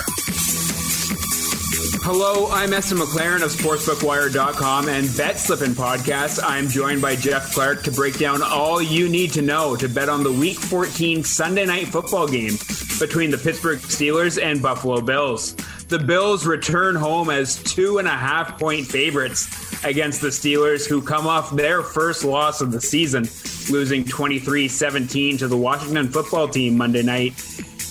Hello, 2.02 2.48
I'm 2.50 2.72
Eston 2.72 2.98
McLaren 2.98 3.42
of 3.42 3.50
SportsbookWire.com 3.52 4.88
and 4.88 5.16
Bet 5.16 5.38
Slippin' 5.38 5.72
Podcast. 5.72 6.40
I'm 6.42 6.68
joined 6.68 7.00
by 7.02 7.16
Jeff 7.16 7.52
Clark 7.52 7.82
to 7.84 7.92
break 7.92 8.18
down 8.18 8.42
all 8.42 8.80
you 8.82 9.08
need 9.08 9.32
to 9.32 9.42
know 9.42 9.76
to 9.76 9.88
bet 9.88 10.08
on 10.08 10.22
the 10.22 10.32
Week 10.32 10.58
14 10.58 11.22
Sunday 11.24 11.66
night 11.66 11.88
football 11.88 12.26
game 12.26 12.52
between 12.98 13.30
the 13.30 13.38
Pittsburgh 13.38 13.78
Steelers 13.80 14.42
and 14.42 14.62
Buffalo 14.62 15.00
Bills. 15.00 15.54
The 15.88 16.00
Bills 16.00 16.44
return 16.44 16.96
home 16.96 17.30
as 17.30 17.62
two 17.62 17.98
and 17.98 18.08
a 18.08 18.10
half 18.10 18.58
point 18.58 18.86
favorites 18.86 19.84
against 19.84 20.20
the 20.20 20.28
Steelers, 20.28 20.88
who 20.88 21.00
come 21.00 21.28
off 21.28 21.54
their 21.54 21.80
first 21.80 22.24
loss 22.24 22.60
of 22.60 22.72
the 22.72 22.80
season, 22.80 23.28
losing 23.72 24.04
23 24.04 24.66
17 24.66 25.38
to 25.38 25.46
the 25.46 25.56
Washington 25.56 26.08
football 26.08 26.48
team 26.48 26.76
Monday 26.76 27.04
night. 27.04 27.34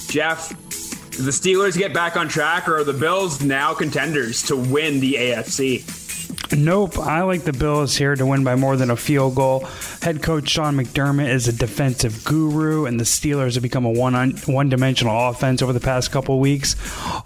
Jeff, 0.10 0.50
the 0.50 1.32
Steelers 1.32 1.78
get 1.78 1.94
back 1.94 2.18
on 2.18 2.28
track, 2.28 2.68
or 2.68 2.80
are 2.80 2.84
the 2.84 2.92
Bills 2.92 3.42
now 3.42 3.74
contenders 3.74 4.44
to 4.44 4.58
win 4.58 5.00
the 5.00 5.14
AFC? 5.14 5.95
Nope. 6.58 6.98
I 7.00 7.22
like 7.24 7.44
the 7.44 7.54
Bills 7.54 7.98
here 7.98 8.16
to 8.16 8.26
win 8.26 8.44
by 8.44 8.56
more 8.56 8.78
than 8.78 8.90
a 8.90 8.96
field 8.96 9.36
goal. 9.36 9.66
Head 10.02 10.24
coach 10.24 10.50
Sean 10.50 10.76
McDermott 10.76 11.30
is 11.30 11.48
a 11.48 11.54
defensive 11.54 12.24
guru, 12.24 12.86
and 12.86 13.00
the 13.00 13.04
Steelers 13.04 13.56
have 13.56 13.64
become 13.64 13.86
a 13.86 13.92
one 13.92 14.32
one 14.46 14.70
dimensional 14.70 15.30
offense 15.30 15.62
over 15.62 15.74
the 15.74 15.80
past 15.80 16.12
couple 16.12 16.40
weeks. 16.40 16.76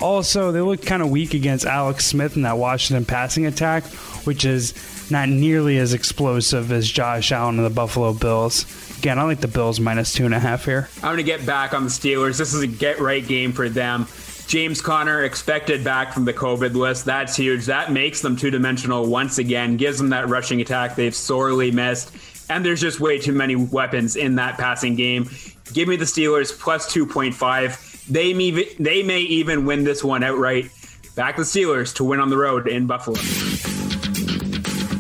Also, 0.02 0.52
they 0.52 0.62
looked 0.62 0.86
kind 0.86 1.02
of 1.02 1.10
weak 1.10 1.34
against 1.34 1.66
Alex 1.66 2.06
Smith 2.06 2.36
in 2.36 2.42
that 2.42 2.58
Washington 2.58 3.06
passing 3.06 3.46
attack, 3.46 3.86
which 4.26 4.46
is 4.46 4.74
not 5.12 5.30
nearly 5.30 5.78
as 5.78 5.94
explosive 5.94 6.72
as 6.72 6.88
Josh 6.88 7.32
Allen 7.32 7.58
and 7.58 7.66
the 7.66 7.70
Buffalo 7.70 8.14
Bills. 8.14 8.66
Again, 9.00 9.18
I 9.18 9.24
like 9.24 9.40
the 9.40 9.48
Bills 9.48 9.80
minus 9.80 10.14
two 10.14 10.26
and 10.26 10.34
a 10.34 10.40
half 10.40 10.66
here. 10.66 10.90
I'm 10.98 11.14
going 11.14 11.18
to 11.18 11.24
get 11.24 11.46
back 11.46 11.74
on 11.74 11.84
the 11.84 11.90
Steelers. 11.90 12.38
This 12.38 12.54
is 12.54 12.62
a 12.62 12.68
get 12.68 13.00
right 13.00 13.26
game 13.26 13.54
for 13.54 13.70
them. 13.70 14.08
James 14.50 14.82
Conner 14.82 15.26
expected 15.26 15.84
back 15.84 16.12
from 16.12 16.26
the 16.26 16.34
COVID 16.34 16.74
list. 16.74 17.06
That's 17.06 17.36
huge. 17.36 17.68
That 17.68 17.92
makes 17.92 18.22
them 18.22 18.36
two 18.36 18.50
dimensional 18.50 19.06
once 19.06 19.38
again, 19.38 19.78
gives 19.78 20.00
them 20.00 20.10
that 20.10 20.28
rushing 20.28 20.60
attack 20.60 20.96
they've 20.96 21.14
sorely 21.14 21.70
missed. 21.70 22.12
And 22.50 22.66
there's 22.66 22.82
just 22.82 23.00
way 23.00 23.20
too 23.20 23.32
many 23.32 23.56
weapons 23.56 24.16
in 24.16 24.34
that 24.38 24.58
passing 24.58 24.96
game. 24.96 25.30
Give 25.72 25.88
me 25.88 25.98
the 25.98 26.06
Steelers 26.06 26.52
plus 26.60 26.92
2.5. 26.92 28.08
They 28.08 28.34
may, 28.34 28.74
they 28.80 29.04
may 29.04 29.20
even 29.20 29.68
win 29.68 29.84
this 29.84 30.04
one 30.04 30.24
outright. 30.24 30.72
Back 31.16 31.36
the 31.36 31.44
Steelers 31.44 31.94
to 31.98 32.04
win 32.04 32.20
on 32.20 32.32
the 32.32 32.38
road 32.38 32.68
in 32.68 32.88
Buffalo. 32.88 33.20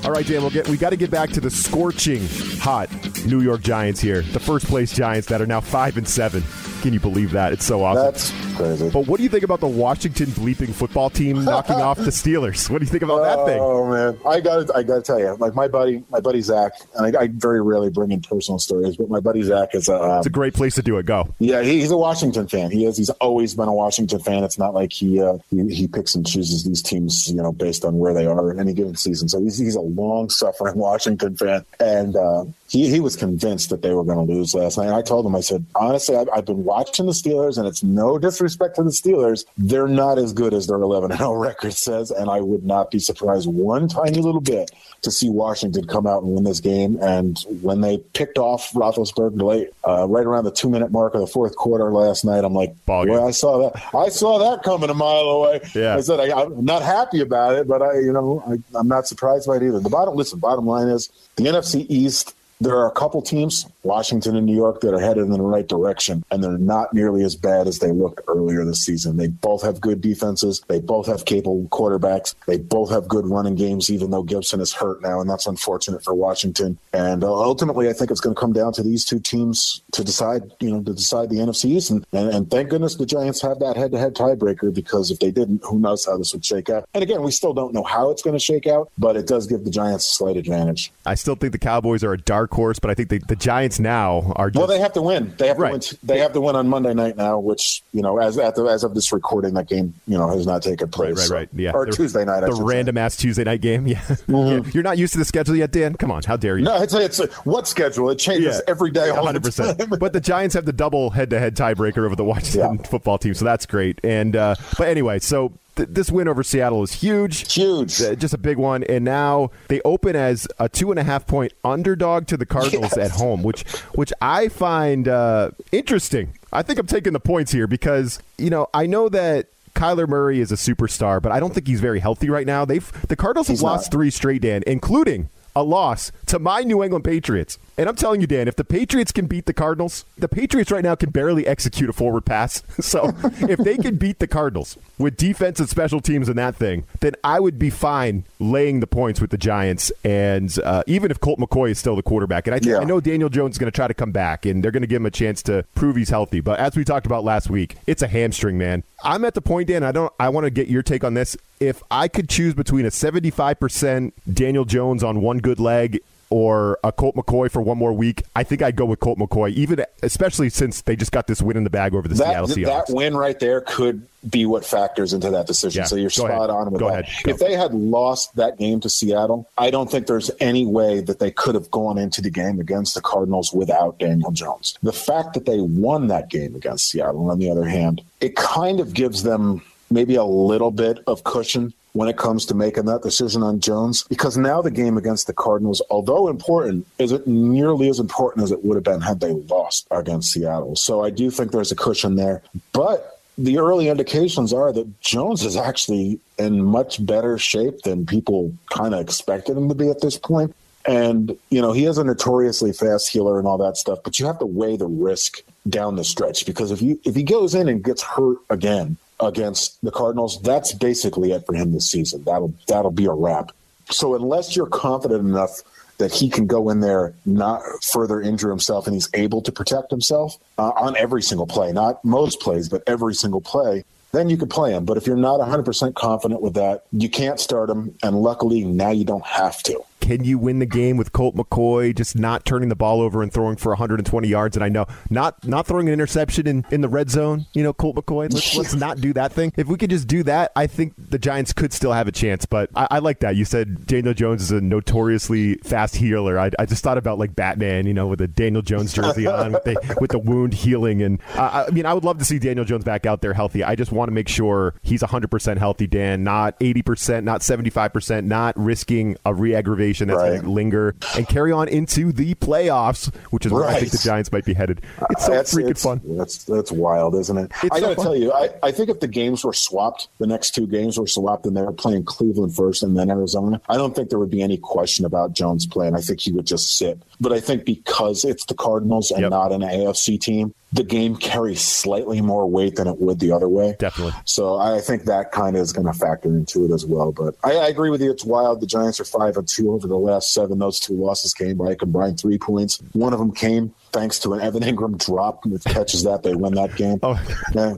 All 0.05 0.11
right, 0.11 0.27
Dan, 0.27 0.41
we'll 0.41 0.51
get, 0.51 0.67
we 0.69 0.77
got 0.77 0.91
to 0.91 0.95
get 0.95 1.09
back 1.09 1.31
to 1.31 1.41
the 1.41 1.49
scorching 1.49 2.21
hot 2.59 2.87
New 3.25 3.41
York 3.41 3.61
Giants 3.61 3.99
here. 3.99 4.21
The 4.21 4.39
first 4.39 4.67
place 4.67 4.93
Giants 4.93 5.27
that 5.29 5.41
are 5.41 5.47
now 5.47 5.59
5 5.59 5.97
and 5.97 6.07
7. 6.07 6.43
Can 6.83 6.93
you 6.93 6.99
believe 6.99 7.31
that? 7.31 7.51
It's 7.51 7.65
so 7.65 7.83
awesome. 7.83 8.03
That's 8.03 8.48
crazy. 8.59 8.89
But 8.89 9.07
what 9.07 9.17
do 9.17 9.23
you 9.23 9.29
think 9.29 9.43
about 9.43 9.59
the 9.59 9.67
Washington 9.67 10.27
bleeping 10.27 10.73
football 10.73 11.09
team 11.09 11.43
knocking 11.45 11.77
off 11.77 11.97
the 11.97 12.11
Steelers? 12.11 12.69
What 12.69 12.79
do 12.79 12.85
you 12.85 12.91
think 12.91 13.03
about 13.03 13.23
that 13.23 13.45
thing? 13.45 13.59
Oh 13.59 13.89
man, 13.89 14.19
I 14.25 14.39
got 14.39 14.75
I 14.75 14.83
got 14.83 14.95
to 14.95 15.01
tell 15.01 15.19
you, 15.19 15.35
like 15.39 15.55
my 15.55 15.67
buddy, 15.67 16.03
my 16.09 16.19
buddy 16.19 16.41
Zach, 16.41 16.73
and 16.95 17.15
I, 17.15 17.21
I, 17.21 17.27
very 17.27 17.61
rarely 17.61 17.89
bring 17.89 18.11
in 18.11 18.21
personal 18.21 18.59
stories, 18.59 18.97
but 18.97 19.09
my 19.09 19.19
buddy 19.19 19.41
Zach 19.43 19.73
is 19.73 19.87
a. 19.87 19.95
Um, 19.95 20.17
it's 20.17 20.27
a 20.27 20.31
great 20.31 20.53
place 20.53 20.75
to 20.75 20.81
do 20.81 20.97
it. 20.97 21.05
Go. 21.05 21.33
Yeah, 21.39 21.61
he, 21.61 21.79
he's 21.79 21.91
a 21.91 21.97
Washington 21.97 22.47
fan. 22.47 22.71
He 22.71 22.85
is. 22.85 22.97
He's 22.97 23.09
always 23.09 23.55
been 23.55 23.67
a 23.67 23.73
Washington 23.73 24.19
fan. 24.19 24.43
It's 24.43 24.59
not 24.59 24.73
like 24.73 24.91
he 24.91 25.21
uh, 25.21 25.37
he, 25.49 25.73
he 25.73 25.87
picks 25.87 26.15
and 26.15 26.27
chooses 26.27 26.63
these 26.63 26.81
teams, 26.81 27.29
you 27.29 27.41
know, 27.41 27.51
based 27.51 27.85
on 27.85 27.97
where 27.97 28.13
they 28.13 28.25
are 28.25 28.51
in 28.51 28.59
any 28.59 28.73
given 28.73 28.95
season. 28.95 29.29
So 29.29 29.41
he's 29.41 29.57
he's 29.57 29.75
a 29.75 29.81
long 29.81 30.29
suffering 30.29 30.75
Washington 30.89 31.35
fan, 31.37 31.65
and 31.79 32.15
uh, 32.15 32.45
he 32.67 32.89
he 32.89 32.99
was 32.99 33.15
convinced 33.15 33.69
that 33.69 33.81
they 33.81 33.93
were 33.93 34.03
going 34.03 34.25
to 34.25 34.33
lose 34.33 34.53
last 34.53 34.77
night. 34.77 34.87
And 34.87 34.95
I 34.95 35.01
told 35.01 35.25
him, 35.25 35.35
I 35.35 35.41
said, 35.41 35.65
honestly, 35.75 36.15
I've, 36.15 36.29
I've 36.33 36.45
been 36.45 36.63
watching 36.63 37.05
the 37.05 37.13
Steelers, 37.13 37.57
and 37.57 37.65
it's 37.65 37.83
no 37.83 38.17
disrespect 38.17 38.48
to 38.57 38.83
the 38.83 38.89
Steelers, 38.89 39.45
they're 39.57 39.87
not 39.87 40.17
as 40.17 40.33
good 40.33 40.53
as 40.53 40.67
their 40.67 40.77
11 40.77 41.15
0 41.17 41.33
record 41.33 41.73
says, 41.73 42.11
and 42.11 42.29
I 42.29 42.39
would 42.41 42.63
not 42.63 42.91
be 42.91 42.99
surprised 42.99 43.47
one 43.47 43.87
tiny 43.87 44.19
little 44.19 44.41
bit 44.41 44.71
to 45.01 45.11
see 45.11 45.29
Washington 45.29 45.85
come 45.87 46.05
out 46.05 46.23
and 46.23 46.33
win 46.33 46.43
this 46.43 46.59
game. 46.59 46.97
And 47.01 47.39
when 47.61 47.81
they 47.81 47.99
picked 48.13 48.37
off 48.37 48.71
Roethlisberger 48.73 49.41
late, 49.41 49.69
uh, 49.87 50.07
right 50.07 50.25
around 50.25 50.43
the 50.43 50.51
two 50.51 50.69
minute 50.69 50.91
mark 50.91 51.13
of 51.13 51.21
the 51.21 51.27
fourth 51.27 51.55
quarter 51.55 51.91
last 51.91 52.25
night, 52.25 52.43
I'm 52.43 52.53
like, 52.53 52.73
boy, 52.85 53.25
I 53.25 53.31
saw 53.31 53.69
that. 53.69 53.95
I 53.95 54.09
saw 54.09 54.39
that 54.39 54.63
coming 54.63 54.89
a 54.89 54.93
mile 54.93 55.29
away. 55.29 55.61
Yeah. 55.73 55.95
I 55.95 56.01
said 56.01 56.19
I, 56.19 56.41
am 56.41 56.65
not 56.65 56.81
happy 56.81 57.21
about 57.21 57.55
it, 57.55 57.67
but 57.67 57.81
I, 57.81 57.99
you 57.99 58.11
know, 58.11 58.43
I, 58.47 58.77
I'm 58.77 58.87
not 58.87 59.07
surprised 59.07 59.47
by 59.47 59.57
it 59.57 59.63
either. 59.63 59.79
The 59.79 59.89
bottom, 59.89 60.15
listen, 60.15 60.39
bottom 60.39 60.65
line 60.65 60.87
is 60.87 61.09
the 61.35 61.45
NFC 61.45 61.85
East 61.89 62.35
there 62.59 62.75
are 62.75 62.87
a 62.87 62.91
couple 62.91 63.21
teams, 63.21 63.65
Washington 63.83 64.35
and 64.35 64.45
New 64.45 64.55
York, 64.55 64.81
that 64.81 64.93
are 64.93 64.99
headed 64.99 65.23
in 65.23 65.31
the 65.31 65.41
right 65.41 65.67
direction, 65.67 66.25
and 66.29 66.43
they're 66.43 66.57
not 66.57 66.93
nearly 66.93 67.23
as 67.23 67.35
bad 67.35 67.67
as 67.67 67.79
they 67.79 67.91
looked 67.91 68.21
earlier 68.27 68.65
this 68.65 68.83
season. 68.83 69.15
They 69.15 69.27
both 69.27 69.61
have 69.63 69.79
good 69.79 70.01
defenses. 70.01 70.61
They 70.67 70.79
both 70.79 71.07
have 71.07 71.23
capable 71.23 71.67
quarterbacks. 71.69 72.35
They 72.47 72.57
both 72.57 72.89
have 72.89 73.07
good 73.07 73.25
running 73.25 73.55
games, 73.55 73.89
even 73.89 74.11
though 74.11 74.23
Gibson 74.23 74.59
is 74.59 74.73
hurt 74.73 75.01
now, 75.01 75.21
and 75.21 75.29
that's 75.29 75.47
unfortunate 75.47 76.03
for 76.03 76.13
Washington. 76.13 76.77
And 76.91 77.23
uh, 77.23 77.33
ultimately, 77.33 77.87
I 77.87 77.93
think 77.93 78.11
it's 78.11 78.19
going 78.19 78.35
to 78.35 78.39
come 78.39 78.51
down 78.51 78.73
to 78.73 78.83
these 78.83 79.05
two 79.05 79.19
teams 79.19 79.81
to 79.93 80.03
decide, 80.03 80.51
you 80.59 80.71
know, 80.71 80.83
to 80.83 80.93
decide 80.93 81.29
the 81.29 81.37
NFC 81.37 81.65
East. 81.65 81.91
And, 81.91 82.05
and, 82.11 82.29
and 82.29 82.51
thank 82.51 82.69
goodness 82.69 82.95
the 82.95 83.05
Giants 83.05 83.41
have 83.41 83.59
that 83.59 83.77
head-to-head 83.77 84.15
tiebreaker 84.15 84.73
because 84.73 85.11
if 85.11 85.19
they 85.19 85.31
didn't, 85.31 85.63
who 85.63 85.79
knows 85.79 86.05
how 86.05 86.17
this 86.17 86.33
would 86.33 86.43
shake 86.43 86.69
out. 86.69 86.89
And 86.93 87.03
again, 87.03 87.23
we 87.23 87.31
still 87.31 87.53
don't 87.53 87.73
know 87.73 87.83
how 87.83 88.09
it's 88.11 88.21
going 88.21 88.35
to 88.35 88.43
shake 88.43 88.67
out, 88.67 88.91
but 88.97 89.15
it 89.15 89.27
does 89.27 89.47
give 89.47 89.63
the 89.63 89.71
Giants 89.71 90.05
a 90.09 90.11
slight 90.11 90.35
advantage. 90.35 90.91
I 91.05 91.15
still 91.15 91.35
think 91.35 91.53
the 91.53 91.59
Cowboys 91.59 92.03
are 92.03 92.11
a 92.13 92.17
dark 92.17 92.48
horse, 92.53 92.79
but 92.79 92.89
I 92.89 92.93
think 92.93 93.09
the, 93.09 93.19
the 93.19 93.35
Giants 93.35 93.79
now 93.79 94.33
are. 94.35 94.49
Just, 94.49 94.57
well, 94.57 94.67
they 94.67 94.79
have 94.79 94.93
to 94.93 95.01
win. 95.01 95.33
They 95.37 95.47
have 95.47 95.57
right. 95.57 95.81
to 95.81 95.95
win. 95.95 95.99
They 96.03 96.19
have 96.19 96.33
to 96.33 96.41
win 96.41 96.55
on 96.55 96.67
Monday 96.67 96.93
night 96.93 97.17
now, 97.17 97.39
which 97.39 97.83
you 97.93 98.01
know, 98.01 98.17
as 98.17 98.35
the, 98.35 98.43
as 98.43 98.83
of 98.83 98.95
this 98.95 99.11
recording, 99.11 99.53
that 99.55 99.67
game 99.67 99.93
you 100.07 100.17
know 100.17 100.29
has 100.29 100.45
not 100.45 100.61
taken 100.61 100.89
place. 100.89 101.17
Right, 101.17 101.29
right, 101.29 101.39
right. 101.39 101.49
Yeah, 101.53 101.71
or 101.71 101.85
Tuesday 101.85 102.25
night. 102.25 102.41
The 102.41 102.53
random 102.53 102.95
say. 102.95 103.01
ass 103.01 103.17
Tuesday 103.17 103.43
night 103.43 103.61
game. 103.61 103.79
Yeah. 103.89 104.01
Mm-hmm. 104.01 104.65
yeah. 104.65 104.71
you're 104.73 104.83
not 104.83 104.99
used 104.99 105.13
to 105.13 105.19
the 105.19 105.25
schedule 105.25 105.55
yet, 105.55 105.71
Dan. 105.71 105.95
Come 105.95 106.11
on, 106.11 106.21
how 106.21 106.37
dare 106.37 106.59
you? 106.59 106.65
No, 106.65 106.79
it's, 106.81 106.93
it's 106.93 107.19
a, 107.19 107.27
what 107.43 107.67
schedule? 107.67 108.11
It 108.11 108.19
changes 108.19 108.57
yeah. 108.57 108.71
every 108.71 108.91
day. 108.91 109.11
100. 109.11 109.41
percent 109.41 109.99
But 109.99 110.13
the 110.13 110.21
Giants 110.21 110.53
have 110.53 110.65
the 110.65 110.73
double 110.73 111.09
head-to-head 111.09 111.55
tiebreaker 111.55 112.05
over 112.05 112.15
the 112.15 112.23
Washington 112.23 112.75
yeah. 112.75 112.87
football 112.87 113.17
team, 113.17 113.33
so 113.33 113.45
that's 113.45 113.65
great. 113.65 113.99
And 114.03 114.35
uh, 114.35 114.55
but 114.77 114.89
anyway, 114.89 115.19
so 115.19 115.53
th- 115.79 115.89
this 115.91 116.11
win 116.11 116.27
over 116.27 116.43
Seattle 116.43 116.83
is 116.83 116.93
huge. 116.93 117.51
Huge. 117.51 118.01
Uh, 118.01 118.15
just 118.15 118.33
a 118.33 118.37
big 118.37 118.57
one. 118.57 118.83
And 118.83 119.05
now 119.05 119.51
they 119.67 119.81
open 119.81 120.15
as 120.15 120.47
a 120.59 120.69
two 120.69 120.91
and 120.91 120.99
a 120.99 121.03
half 121.03 121.25
point 121.25 121.53
underdog 121.63 122.27
to 122.27 122.37
the 122.37 122.45
Cardinals 122.45 122.93
yes. 122.95 122.97
at 122.97 123.11
home, 123.11 123.43
which 123.43 123.67
which 123.95 124.13
I 124.21 124.49
find 124.49 125.07
uh, 125.07 125.51
interesting. 125.71 126.33
I 126.51 126.61
think 126.63 126.79
I'm 126.79 126.87
taking 126.87 127.13
the 127.13 127.19
points 127.19 127.51
here 127.51 127.67
because, 127.67 128.19
you 128.37 128.49
know, 128.49 128.67
I 128.73 128.85
know 128.85 129.07
that 129.09 129.47
Kyler 129.75 130.07
Murray 130.07 130.39
is 130.39 130.51
a 130.51 130.55
superstar, 130.55 131.21
but 131.21 131.31
I 131.31 131.39
don't 131.39 131.53
think 131.53 131.67
he's 131.67 131.79
very 131.81 131.99
healthy 131.99 132.29
right 132.29 132.45
now. 132.45 132.65
They've 132.65 132.91
the 133.07 133.15
Cardinals 133.15 133.47
have 133.47 133.61
lost 133.61 133.87
not. 133.87 133.91
three 133.91 134.09
straight, 134.09 134.41
Dan, 134.41 134.63
including 134.67 135.29
a 135.55 135.63
loss 135.63 136.11
to 136.27 136.39
my 136.39 136.61
New 136.61 136.83
England 136.83 137.03
Patriots. 137.05 137.57
And 137.79 137.87
I'm 137.87 137.95
telling 137.95 138.19
you, 138.19 138.27
Dan, 138.27 138.49
if 138.49 138.57
the 138.57 138.65
Patriots 138.65 139.13
can 139.13 139.25
beat 139.25 139.45
the 139.45 139.53
Cardinals, 139.53 140.03
the 140.17 140.27
Patriots 140.27 140.69
right 140.69 140.83
now 140.83 140.95
can 140.95 141.11
barely 141.11 141.47
execute 141.47 141.89
a 141.89 141.93
forward 141.93 142.25
pass. 142.25 142.61
So 142.89 143.13
if 143.23 143.59
they 143.59 143.77
can 143.77 143.97
beat 143.97 144.17
the 144.17 144.25
Cardinals 144.25 144.75
with 144.97 145.15
defense 145.15 145.59
and 145.59 145.69
special 145.69 146.01
teams 146.01 146.27
and 146.27 146.39
that 146.39 146.55
thing, 146.55 146.85
then 147.01 147.13
I 147.23 147.39
would 147.39 147.59
be 147.59 147.69
fine 147.69 148.23
laying 148.39 148.79
the 148.79 148.87
points 148.87 149.21
with 149.21 149.29
the 149.29 149.37
Giants. 149.37 149.91
And 150.03 150.57
uh, 150.63 150.81
even 150.87 151.11
if 151.11 151.19
Colt 151.19 151.37
McCoy 151.37 151.69
is 151.69 151.77
still 151.77 151.95
the 151.95 152.01
quarterback, 152.01 152.47
and 152.47 152.55
I, 152.55 152.59
yeah. 152.63 152.79
I 152.79 152.83
know 152.83 152.99
Daniel 152.99 153.29
Jones 153.29 153.53
is 153.53 153.57
going 153.59 153.71
to 153.71 153.75
try 153.75 153.87
to 153.87 153.93
come 153.93 154.11
back, 154.11 154.47
and 154.47 154.63
they're 154.63 154.71
going 154.71 154.81
to 154.81 154.87
give 154.87 155.01
him 155.01 155.05
a 155.05 155.11
chance 155.11 155.43
to 155.43 155.65
prove 155.75 155.97
he's 155.97 156.09
healthy. 156.09 156.39
But 156.39 156.59
as 156.59 156.75
we 156.75 156.83
talked 156.83 157.05
about 157.05 157.23
last 157.23 157.49
week, 157.49 157.75
it's 157.85 158.01
a 158.01 158.07
hamstring, 158.07 158.57
man. 158.57 158.83
I'm 159.03 159.23
at 159.23 159.35
the 159.35 159.41
point, 159.41 159.67
Dan. 159.67 159.83
I 159.83 159.91
don't. 159.91 160.11
I 160.19 160.29
want 160.29 160.45
to 160.45 160.51
get 160.51 160.67
your 160.67 160.81
take 160.81 161.03
on 161.03 161.13
this. 161.13 161.37
If 161.59 161.83
I 161.91 162.07
could 162.07 162.27
choose 162.27 162.55
between 162.55 162.85
a 162.85 162.89
75% 162.89 164.13
Daniel 164.33 164.65
Jones 164.65 165.03
on 165.03 165.21
one 165.21 165.37
good 165.37 165.59
leg 165.59 165.99
or 166.29 166.77
a 166.83 166.91
Colt 166.91 167.15
McCoy 167.15 167.49
for 167.49 167.61
one 167.61 167.77
more 167.77 167.93
week, 167.93 168.23
I 168.35 168.43
think 168.43 168.61
I'd 168.61 168.75
go 168.75 168.85
with 168.85 168.99
Colt 168.99 169.17
McCoy, 169.17 169.51
even 169.53 169.83
especially 170.03 170.49
since 170.49 170.81
they 170.81 170.95
just 170.95 171.11
got 171.11 171.27
this 171.27 171.41
win 171.41 171.57
in 171.57 171.63
the 171.63 171.69
bag 171.69 171.95
over 171.95 172.07
the 172.07 172.15
that, 172.15 172.27
Seattle 172.27 172.47
Seahawks. 172.47 172.87
That 172.87 172.93
win 172.93 173.17
right 173.17 173.39
there 173.39 173.61
could 173.61 174.05
be 174.29 174.45
what 174.45 174.65
factors 174.65 175.13
into 175.13 175.29
that 175.31 175.47
decision. 175.47 175.81
Yeah, 175.81 175.85
so 175.85 175.95
you're 175.95 176.09
spot 176.09 176.31
ahead. 176.31 176.49
on 176.49 176.71
with 176.71 176.81
go 176.81 176.89
that. 176.89 177.05
Ahead. 177.05 177.23
Go. 177.23 177.31
If 177.31 177.39
they 177.39 177.53
had 177.53 177.73
lost 177.73 178.35
that 178.35 178.57
game 178.57 178.79
to 178.81 178.89
Seattle, 178.89 179.49
I 179.57 179.71
don't 179.71 179.89
think 179.89 180.07
there's 180.07 180.29
any 180.39 180.65
way 180.65 180.99
that 181.01 181.19
they 181.19 181.31
could 181.31 181.55
have 181.55 181.71
gone 181.71 181.97
into 181.97 182.21
the 182.21 182.29
game 182.29 182.59
against 182.59 182.95
the 182.95 183.01
Cardinals 183.01 183.51
without 183.53 183.97
Daniel 183.97 184.31
Jones. 184.31 184.77
The 184.83 184.93
fact 184.93 185.33
that 185.33 185.45
they 185.45 185.59
won 185.59 186.07
that 186.07 186.29
game 186.29 186.55
against 186.55 186.89
Seattle, 186.89 187.29
on 187.29 187.39
the 187.39 187.49
other 187.49 187.65
hand, 187.65 188.01
it 188.21 188.35
kind 188.35 188.79
of 188.79 188.93
gives 188.93 189.23
them 189.23 189.61
maybe 189.89 190.15
a 190.15 190.23
little 190.23 190.71
bit 190.71 190.99
of 191.07 191.23
cushion 191.23 191.73
when 191.93 192.07
it 192.07 192.17
comes 192.17 192.45
to 192.45 192.53
making 192.53 192.85
that 192.85 193.01
decision 193.01 193.43
on 193.43 193.59
Jones 193.59 194.03
because 194.03 194.37
now 194.37 194.61
the 194.61 194.71
game 194.71 194.97
against 194.97 195.27
the 195.27 195.33
Cardinals, 195.33 195.81
although 195.89 196.27
important, 196.27 196.85
isn't 196.97 197.25
nearly 197.27 197.89
as 197.89 197.99
important 197.99 198.43
as 198.43 198.51
it 198.51 198.63
would 198.63 198.75
have 198.75 198.83
been 198.83 199.01
had 199.01 199.19
they 199.19 199.33
lost 199.33 199.87
against 199.91 200.31
Seattle. 200.31 200.75
So 200.75 201.03
I 201.03 201.09
do 201.09 201.31
think 201.31 201.51
there's 201.51 201.71
a 201.71 201.75
cushion 201.75 202.15
there. 202.15 202.41
But 202.73 203.19
the 203.37 203.57
early 203.57 203.87
indications 203.87 204.51
are 204.51 204.73
that 204.73 205.01
Jones 205.01 205.45
is 205.45 205.55
actually 205.55 206.19
in 206.37 206.63
much 206.63 207.03
better 207.05 207.37
shape 207.37 207.81
than 207.83 208.05
people 208.05 208.53
kind 208.69 208.93
of 208.93 208.99
expected 208.99 209.57
him 209.57 209.69
to 209.69 209.75
be 209.75 209.89
at 209.89 210.01
this 210.01 210.17
point. 210.17 210.53
And, 210.85 211.37
you 211.49 211.61
know, 211.61 211.71
he 211.71 211.85
is 211.85 211.97
a 211.97 212.03
notoriously 212.03 212.73
fast 212.73 213.09
healer 213.09 213.37
and 213.37 213.47
all 213.47 213.57
that 213.59 213.77
stuff, 213.77 213.99
but 214.03 214.19
you 214.19 214.25
have 214.25 214.39
to 214.39 214.45
weigh 214.45 214.75
the 214.75 214.87
risk 214.87 215.41
down 215.67 215.95
the 215.95 216.03
stretch 216.03 216.45
because 216.45 216.71
if 216.71 216.81
you 216.81 216.99
if 217.03 217.15
he 217.15 217.23
goes 217.23 217.53
in 217.53 217.67
and 217.67 217.83
gets 217.83 218.01
hurt 218.01 218.37
again, 218.49 218.97
against 219.19 219.81
the 219.83 219.91
Cardinals, 219.91 220.41
that's 220.41 220.73
basically 220.73 221.31
it 221.31 221.45
for 221.45 221.53
him 221.53 221.73
this 221.73 221.89
season. 221.89 222.23
That'll 222.23 222.53
that'll 222.67 222.91
be 222.91 223.05
a 223.05 223.13
wrap. 223.13 223.51
So 223.89 224.15
unless 224.15 224.55
you're 224.55 224.67
confident 224.67 225.21
enough 225.21 225.61
that 225.97 226.13
he 226.13 226.29
can 226.29 226.47
go 226.47 226.69
in 226.69 226.79
there, 226.79 227.13
not 227.25 227.61
further 227.83 228.21
injure 228.21 228.49
himself, 228.49 228.87
and 228.87 228.93
he's 228.93 229.09
able 229.13 229.41
to 229.41 229.51
protect 229.51 229.91
himself 229.91 230.37
uh, 230.57 230.71
on 230.75 230.95
every 230.95 231.21
single 231.21 231.47
play, 231.47 231.71
not 231.71 232.03
most 232.05 232.39
plays, 232.39 232.69
but 232.69 232.81
every 232.87 233.13
single 233.13 233.41
play, 233.41 233.83
then 234.11 234.29
you 234.29 234.37
could 234.37 234.49
play 234.49 234.73
him. 234.73 234.85
But 234.85 234.97
if 234.97 235.05
you're 235.05 235.17
not 235.17 235.39
100% 235.39 235.95
confident 235.95 236.41
with 236.41 236.53
that, 236.53 236.85
you 236.91 237.09
can't 237.09 237.39
start 237.39 237.69
him. 237.69 237.95
And 238.01 238.21
luckily, 238.21 238.63
now 238.63 238.91
you 238.91 239.03
don't 239.03 239.25
have 239.25 239.61
to. 239.63 239.83
Can 239.99 240.23
you 240.23 240.37
win 240.37 240.59
the 240.59 240.65
game 240.65 240.97
with 240.97 241.11
Colt 241.11 241.35
McCoy 241.35 241.95
just 241.95 242.15
not 242.15 242.45
turning 242.45 242.69
the 242.69 242.75
ball 242.75 243.01
over 243.01 243.21
and 243.21 243.31
throwing 243.31 243.55
for 243.55 243.69
120 243.69 244.27
yards? 244.27 244.55
And 244.57 244.63
I 244.63 244.69
know 244.69 244.85
not 245.09 245.45
not 245.47 245.67
throwing 245.67 245.87
an 245.87 245.93
interception 245.93 246.47
in, 246.47 246.65
in 246.71 246.81
the 246.81 246.89
red 246.89 247.09
zone. 247.09 247.45
You 247.53 247.63
know, 247.63 247.73
Colt 247.73 247.95
McCoy. 247.95 248.31
Let's, 248.33 248.55
let's 248.57 248.73
not 248.73 249.01
do 249.01 249.13
that 249.13 249.33
thing. 249.33 249.53
If 249.57 249.67
we 249.67 249.77
could 249.77 249.89
just 249.89 250.07
do 250.07 250.23
that, 250.23 250.51
I 250.55 250.67
think 250.67 250.93
the 250.97 251.19
Giants 251.19 251.53
could 251.53 251.73
still 251.73 251.93
have 251.93 252.07
a 252.07 252.11
chance. 252.11 252.45
But 252.45 252.69
I, 252.75 252.87
I 252.91 252.99
like 252.99 253.19
that. 253.19 253.35
You 253.35 253.45
said 253.45 253.85
Daniel 253.85 254.13
Jones 254.13 254.41
is 254.41 254.51
a 254.51 254.61
notoriously 254.61 255.55
fast 255.57 255.95
healer. 255.95 256.39
I, 256.39 256.51
I 256.57 256.65
just 256.65 256.83
thought 256.83 256.97
about 256.97 257.19
like 257.19 257.35
Batman, 257.35 257.85
you 257.85 257.93
know, 257.93 258.07
with 258.07 258.21
a 258.21 258.27
Daniel 258.27 258.61
Jones 258.61 258.93
jersey 258.93 259.27
on 259.27 259.53
with 259.53 259.63
the 259.63 259.97
with 260.01 260.11
the 260.11 260.19
wound 260.19 260.53
healing. 260.53 261.01
And 261.01 261.21
uh, 261.35 261.65
I 261.67 261.71
mean, 261.71 261.85
I 261.85 261.93
would 261.93 262.03
love 262.03 262.17
to 262.19 262.25
see 262.25 262.39
Daniel 262.39 262.65
Jones 262.65 262.83
back 262.83 263.05
out 263.05 263.21
there 263.21 263.33
healthy. 263.33 263.63
I 263.63 263.75
just 263.75 263.91
want 263.91 264.09
to 264.09 264.13
make 264.13 264.27
sure 264.27 264.73
he's 264.81 265.03
100% 265.03 265.57
healthy, 265.57 265.87
Dan, 265.87 266.23
not 266.23 266.59
80%, 266.59 267.23
not 267.23 267.41
75%, 267.41 268.25
not 268.25 268.57
risking 268.57 269.17
a 269.25 269.33
re-aggravation 269.33 269.88
that's 270.07 270.17
Right. 270.17 270.29
going 270.31 270.41
to 270.43 270.49
linger 270.49 270.95
and 271.15 271.27
carry 271.27 271.51
on 271.51 271.67
into 271.67 272.11
the 272.11 272.35
playoffs, 272.35 273.13
which 273.31 273.45
is 273.45 273.51
where 273.51 273.65
I 273.65 273.79
think 273.79 273.91
the 273.91 273.97
Giants 273.97 274.31
might 274.31 274.45
be 274.45 274.53
headed. 274.53 274.81
It's 275.09 275.25
so 275.25 275.31
That's- 275.31 275.53
freaking 275.53 275.69
it's- 275.71 275.83
fun. 275.83 276.01
That's 276.05 276.43
that's 276.43 276.71
wild, 276.71 277.15
isn't 277.15 277.37
it? 277.37 277.51
It's 277.63 277.75
I 277.75 277.79
got 277.79 277.89
to 277.89 277.95
fun. 277.95 278.05
tell 278.05 278.15
you, 278.15 278.31
I, 278.33 278.49
I 278.63 278.71
think 278.71 278.89
if 278.89 278.99
the 278.99 279.07
games 279.07 279.43
were 279.43 279.53
swapped, 279.53 280.07
the 280.19 280.27
next 280.27 280.51
two 280.51 280.67
games 280.67 280.97
were 280.99 281.07
swapped, 281.07 281.45
and 281.45 281.55
they 281.55 281.61
were 281.61 281.71
playing 281.73 282.03
Cleveland 282.05 282.55
first 282.55 282.83
and 282.83 282.97
then 282.97 283.09
Arizona, 283.09 283.61
I 283.69 283.77
don't 283.77 283.95
think 283.95 284.09
there 284.09 284.19
would 284.19 284.29
be 284.29 284.41
any 284.41 284.57
question 284.57 285.05
about 285.05 285.33
Jones 285.33 285.65
playing. 285.65 285.95
I 285.95 286.01
think 286.01 286.19
he 286.19 286.31
would 286.31 286.45
just 286.45 286.77
sit. 286.77 286.99
But 287.21 287.33
I 287.33 287.39
think 287.39 287.65
because 287.65 288.23
it's 288.25 288.45
the 288.45 288.53
Cardinals 288.53 289.11
and 289.11 289.21
Yep. 289.21 289.31
not 289.31 289.51
an 289.51 289.61
AFC 289.61 290.17
team, 290.19 290.53
the 290.71 290.83
game 290.83 291.15
carries 291.15 291.61
slightly 291.61 292.21
more 292.21 292.47
weight 292.47 292.75
than 292.75 292.87
it 292.87 292.99
would 292.99 293.19
the 293.19 293.31
other 293.31 293.49
way. 293.49 293.75
Definitely. 293.79 294.13
So 294.25 294.57
I 294.57 294.79
think 294.79 295.05
that 295.05 295.31
kind 295.31 295.55
of 295.55 295.61
is 295.61 295.73
going 295.73 295.87
to 295.87 295.93
factor 295.93 296.29
into 296.29 296.65
it 296.65 296.71
as 296.71 296.85
well. 296.85 297.11
But 297.11 297.35
I, 297.43 297.53
I 297.55 297.67
agree 297.67 297.89
with 297.89 298.01
you. 298.01 298.11
It's 298.11 298.25
wild. 298.25 298.61
The 298.61 298.67
Giants 298.67 298.99
are 298.99 299.05
five 299.05 299.37
and 299.37 299.47
two 299.47 299.71
over 299.71 299.87
the 299.87 299.97
last 299.97 300.33
seven. 300.33 300.59
Those 300.59 300.79
two 300.79 300.93
losses 300.93 301.33
came 301.33 301.57
by 301.57 301.71
a 301.71 301.75
combined 301.75 302.19
three 302.19 302.37
points. 302.37 302.81
One 302.93 303.13
of 303.13 303.19
them 303.19 303.33
came 303.33 303.73
thanks 303.91 304.19
to 304.19 304.33
an 304.33 304.41
Evan 304.41 304.63
Engram 304.63 305.03
drop. 305.03 305.45
If 305.45 305.63
catches 305.63 306.03
that, 306.03 306.23
they 306.23 306.35
win 306.35 306.53
that 306.53 306.75
game. 306.75 306.99
Oh. 307.01 307.19
Yeah. 307.53 307.75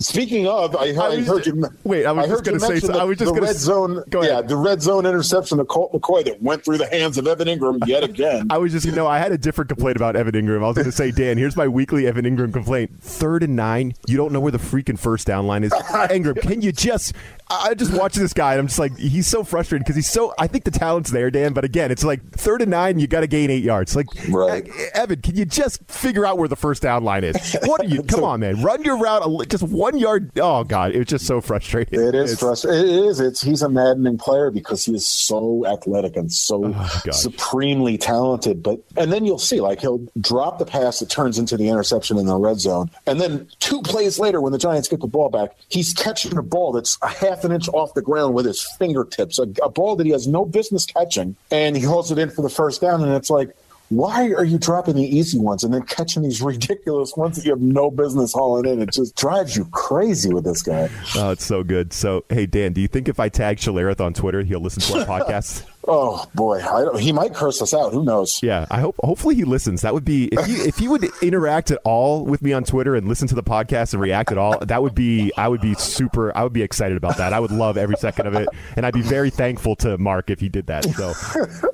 Speaking 0.00 0.46
of, 0.46 0.76
I, 0.76 0.90
I, 0.94 1.08
was- 1.16 1.26
heard 1.26 1.46
you. 1.46 1.64
wait, 1.84 2.04
I 2.06 2.12
was 2.12 2.26
just 2.26 2.30
heard 2.38 2.46
you 2.46 2.58
gonna 2.60 2.74
say 2.74 2.80
so- 2.86 2.92
the, 2.92 2.98
I 2.98 3.04
was 3.04 3.18
just 3.18 3.34
the 3.34 3.40
red 3.40 3.50
s- 3.50 3.56
zone. 3.58 4.02
Go 4.10 4.20
ahead. 4.20 4.30
Yeah, 4.32 4.40
the 4.42 4.56
red 4.56 4.82
zone 4.82 5.06
interception 5.06 5.58
of 5.60 5.68
Colt 5.68 5.92
McCoy 5.92 6.24
that 6.24 6.42
went 6.42 6.64
through 6.64 6.78
the 6.78 6.86
hands 6.86 7.18
of 7.18 7.26
Evan 7.26 7.48
Engram 7.48 7.78
yet 7.86 8.04
again. 8.04 8.46
I 8.50 8.58
was 8.58 8.72
just, 8.72 8.86
you 8.86 8.92
know, 8.92 9.06
I 9.06 9.18
had 9.18 9.32
a 9.32 9.38
different 9.38 9.68
complaint 9.68 9.96
about 9.96 10.14
Evan 10.16 10.34
Engram. 10.34 10.62
I 10.62 10.66
was 10.68 10.76
going 10.76 10.84
to 10.86 10.92
say, 10.92 11.10
Dan, 11.10 11.38
here's 11.38 11.56
my 11.56 11.68
weekly 11.68 12.06
Evan 12.06 12.24
Engram 12.24 12.52
complaint. 12.52 12.90
Third 13.02 13.42
and 13.42 13.56
nine, 13.56 13.94
you 14.06 14.16
don't 14.16 14.32
know 14.32 14.40
where 14.40 14.52
the 14.52 14.58
freaking 14.58 14.98
first 14.98 15.26
down 15.26 15.46
line 15.46 15.64
is. 15.64 15.72
Engram, 15.72 16.40
can 16.40 16.60
you 16.62 16.72
just? 16.72 17.14
I 17.50 17.74
just 17.74 17.92
watch 17.94 18.14
this 18.14 18.32
guy, 18.32 18.52
and 18.52 18.60
I'm 18.60 18.66
just 18.66 18.78
like, 18.78 18.96
he's 18.98 19.26
so 19.26 19.42
frustrated 19.44 19.84
because 19.84 19.96
he's 19.96 20.08
so. 20.10 20.34
I 20.38 20.46
think 20.46 20.64
the 20.64 20.70
talent's 20.70 21.10
there, 21.10 21.30
Dan, 21.30 21.52
but 21.54 21.64
again, 21.64 21.90
it's 21.90 22.04
like 22.04 22.20
third 22.32 22.60
and 22.62 22.70
nine, 22.70 22.98
you 22.98 23.06
got 23.06 23.20
to 23.20 23.26
gain 23.26 23.50
eight 23.50 23.62
yards. 23.64 23.96
Like, 23.96 24.06
Right. 24.28 24.68
Evan, 24.94 25.22
can 25.22 25.34
you 25.36 25.44
just 25.46 25.82
figure 25.90 26.26
out 26.26 26.36
where 26.38 26.48
the 26.48 26.56
first 26.56 26.82
down 26.82 27.04
line 27.04 27.24
is? 27.24 27.56
What 27.64 27.80
are 27.80 27.84
you? 27.88 28.02
Come 28.02 28.22
on, 28.24 28.40
man, 28.40 28.62
run 28.62 28.82
your 28.84 28.98
route 28.98 29.48
just 29.48 29.62
one 29.62 29.96
yard. 29.98 30.30
Oh 30.38 30.64
God, 30.64 30.92
it 30.92 30.98
was 30.98 31.06
just 31.06 31.26
so 31.26 31.40
frustrating. 31.40 31.98
It 32.00 32.14
is 32.14 32.32
It's- 32.32 32.40
frustrating. 32.40 32.86
It 32.86 33.04
is. 33.06 33.20
It's 33.20 33.40
he's 33.40 33.62
a 33.62 33.68
maddening 33.68 34.18
player 34.18 34.50
because 34.50 34.84
he 34.84 34.94
is 34.94 35.06
so 35.06 35.64
athletic 35.66 36.16
and 36.16 36.30
so 36.32 36.72
Oh, 36.76 37.00
supremely 37.12 37.98
talented. 37.98 38.62
But 38.62 38.80
and 38.96 39.12
then 39.12 39.24
you'll 39.24 39.38
see, 39.38 39.60
like 39.60 39.80
he'll 39.80 40.06
drop 40.20 40.58
the 40.58 40.64
pass 40.66 40.98
that 41.00 41.08
turns 41.10 41.38
into 41.38 41.56
the 41.56 41.68
interception 41.68 42.18
in 42.18 42.26
the 42.26 42.36
red 42.36 42.60
zone, 42.60 42.90
and 43.06 43.20
then 43.20 43.48
two 43.58 43.80
plays 43.82 44.18
later, 44.18 44.40
when 44.40 44.52
the 44.52 44.58
Giants 44.58 44.88
get 44.88 45.00
the 45.00 45.06
ball 45.06 45.28
back, 45.30 45.56
he's 45.68 45.92
catching 45.94 46.36
a 46.36 46.42
ball 46.42 46.72
that's 46.72 46.98
a 47.02 47.08
half 47.08 47.37
an 47.44 47.52
inch 47.52 47.68
off 47.68 47.94
the 47.94 48.02
ground 48.02 48.34
with 48.34 48.46
his 48.46 48.66
fingertips, 48.78 49.38
a, 49.38 49.46
a 49.62 49.68
ball 49.68 49.96
that 49.96 50.06
he 50.06 50.12
has 50.12 50.26
no 50.26 50.44
business 50.44 50.86
catching, 50.86 51.36
and 51.50 51.76
he 51.76 51.82
holds 51.82 52.10
it 52.10 52.18
in 52.18 52.30
for 52.30 52.42
the 52.42 52.50
first 52.50 52.80
down, 52.80 53.02
and 53.02 53.12
it's 53.12 53.30
like. 53.30 53.50
Why 53.90 54.32
are 54.32 54.44
you 54.44 54.58
dropping 54.58 54.96
the 54.96 55.02
easy 55.02 55.38
ones 55.38 55.64
and 55.64 55.72
then 55.72 55.80
catching 55.80 56.22
these 56.22 56.42
ridiculous 56.42 57.16
ones 57.16 57.36
that 57.36 57.46
you 57.46 57.52
have 57.52 57.62
no 57.62 57.90
business 57.90 58.34
hauling 58.34 58.70
in? 58.70 58.82
It 58.82 58.92
just 58.92 59.16
drives 59.16 59.56
you 59.56 59.64
crazy 59.72 60.30
with 60.30 60.44
this 60.44 60.60
guy. 60.62 60.90
Oh, 61.16 61.30
it's 61.30 61.46
so 61.46 61.64
good. 61.64 61.94
So, 61.94 62.22
hey, 62.28 62.44
Dan, 62.44 62.74
do 62.74 62.82
you 62.82 62.88
think 62.88 63.08
if 63.08 63.18
I 63.18 63.30
tag 63.30 63.56
Schlereth 63.56 63.98
on 63.98 64.12
Twitter, 64.12 64.42
he'll 64.42 64.60
listen 64.60 64.82
to 64.82 64.98
our 64.98 65.06
podcast? 65.20 65.64
Oh 65.90 66.26
boy, 66.34 66.58
I 66.58 66.82
don't, 66.82 67.00
he 67.00 67.12
might 67.12 67.34
curse 67.34 67.62
us 67.62 67.72
out. 67.72 67.94
Who 67.94 68.04
knows? 68.04 68.40
Yeah, 68.42 68.66
I 68.70 68.80
hope. 68.80 68.96
Hopefully, 69.02 69.34
he 69.34 69.44
listens. 69.44 69.80
That 69.80 69.94
would 69.94 70.04
be 70.04 70.26
if 70.26 70.44
he 70.44 70.52
if 70.56 70.76
he 70.76 70.86
would 70.86 71.08
interact 71.22 71.70
at 71.70 71.78
all 71.82 72.26
with 72.26 72.42
me 72.42 72.52
on 72.52 72.64
Twitter 72.64 72.94
and 72.94 73.08
listen 73.08 73.26
to 73.28 73.34
the 73.34 73.42
podcast 73.42 73.94
and 73.94 74.02
react 74.02 74.30
at 74.30 74.36
all. 74.36 74.58
That 74.58 74.82
would 74.82 74.94
be. 74.94 75.32
I 75.36 75.48
would 75.48 75.62
be 75.62 75.74
super. 75.74 76.36
I 76.36 76.42
would 76.42 76.52
be 76.52 76.62
excited 76.62 76.98
about 76.98 77.16
that. 77.16 77.32
I 77.32 77.40
would 77.40 77.50
love 77.50 77.78
every 77.78 77.96
second 77.96 78.26
of 78.26 78.34
it, 78.34 78.48
and 78.76 78.84
I'd 78.84 78.92
be 78.92 79.00
very 79.00 79.30
thankful 79.30 79.76
to 79.76 79.96
Mark 79.96 80.28
if 80.28 80.40
he 80.40 80.50
did 80.50 80.66
that. 80.66 80.84
So, 80.84 81.14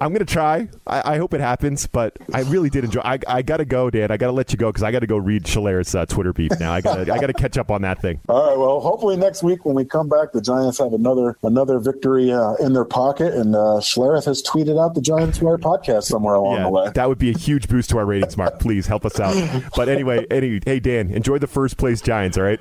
I'm 0.00 0.12
gonna 0.12 0.24
try. 0.24 0.68
I, 0.86 1.14
I 1.14 1.18
hope 1.18 1.34
it 1.34 1.40
happens, 1.40 1.88
but 1.88 2.16
I 2.32 2.42
really 2.42 2.70
did 2.70 2.84
enjoy. 2.84 3.00
I, 3.00 3.18
I 3.26 3.42
gotta 3.42 3.64
go, 3.64 3.90
Dan. 3.90 4.12
I 4.12 4.16
gotta 4.16 4.32
let 4.32 4.52
you 4.52 4.58
go 4.58 4.70
because 4.70 4.84
I 4.84 4.92
gotta 4.92 5.08
go 5.08 5.16
read 5.16 5.44
Schlereth's 5.44 5.94
uh, 5.94 6.06
Twitter 6.06 6.32
beef 6.32 6.52
now. 6.60 6.72
I 6.72 6.80
gotta 6.80 7.12
I 7.12 7.18
gotta 7.18 7.32
catch 7.32 7.58
up 7.58 7.70
on 7.72 7.82
that 7.82 8.00
thing. 8.00 8.20
All 8.28 8.48
right. 8.48 8.56
Well, 8.58 8.80
hopefully 8.80 9.16
next 9.16 9.42
week 9.42 9.64
when 9.64 9.74
we 9.74 9.84
come 9.84 10.08
back, 10.08 10.30
the 10.32 10.40
Giants 10.40 10.78
have 10.78 10.92
another 10.92 11.36
another 11.42 11.80
victory 11.80 12.32
uh, 12.32 12.54
in 12.54 12.72
their 12.74 12.84
pocket, 12.84 13.34
and 13.34 13.56
uh, 13.56 13.80
Schlereth 14.04 14.26
has 14.26 14.42
tweeted 14.42 14.78
out 14.82 14.94
the 14.94 15.00
Giants 15.00 15.40
Wire 15.40 15.56
podcast 15.56 16.04
somewhere 16.04 16.34
along 16.34 16.62
the 16.62 16.68
way. 16.68 16.90
That 16.90 17.08
would 17.08 17.18
be 17.18 17.30
a 17.30 17.36
huge 17.36 17.68
boost 17.68 17.90
to 17.90 17.98
our 17.98 18.04
ratings, 18.04 18.36
Mark. 18.36 18.58
Please 18.58 18.86
help 18.86 19.04
us 19.06 19.18
out. 19.18 19.34
But 19.76 19.88
anyway, 19.88 20.26
any, 20.30 20.60
hey 20.64 20.80
Dan, 20.80 21.10
enjoy 21.10 21.38
the 21.38 21.46
first 21.46 21.76
place 21.78 22.00
Giants. 22.00 22.36
All 22.36 22.44
right. 22.44 22.60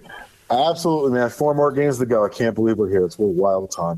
Absolutely, 0.50 1.12
man. 1.12 1.30
Four 1.30 1.54
more 1.54 1.72
games 1.72 1.98
to 2.00 2.06
go. 2.06 2.26
I 2.26 2.30
can't 2.30 2.56
believe 2.56 2.78
we're 2.78 2.90
here. 2.90 3.06
It's 3.06 3.18
a 3.18 3.24
wild 3.24 3.72
time. 3.72 3.98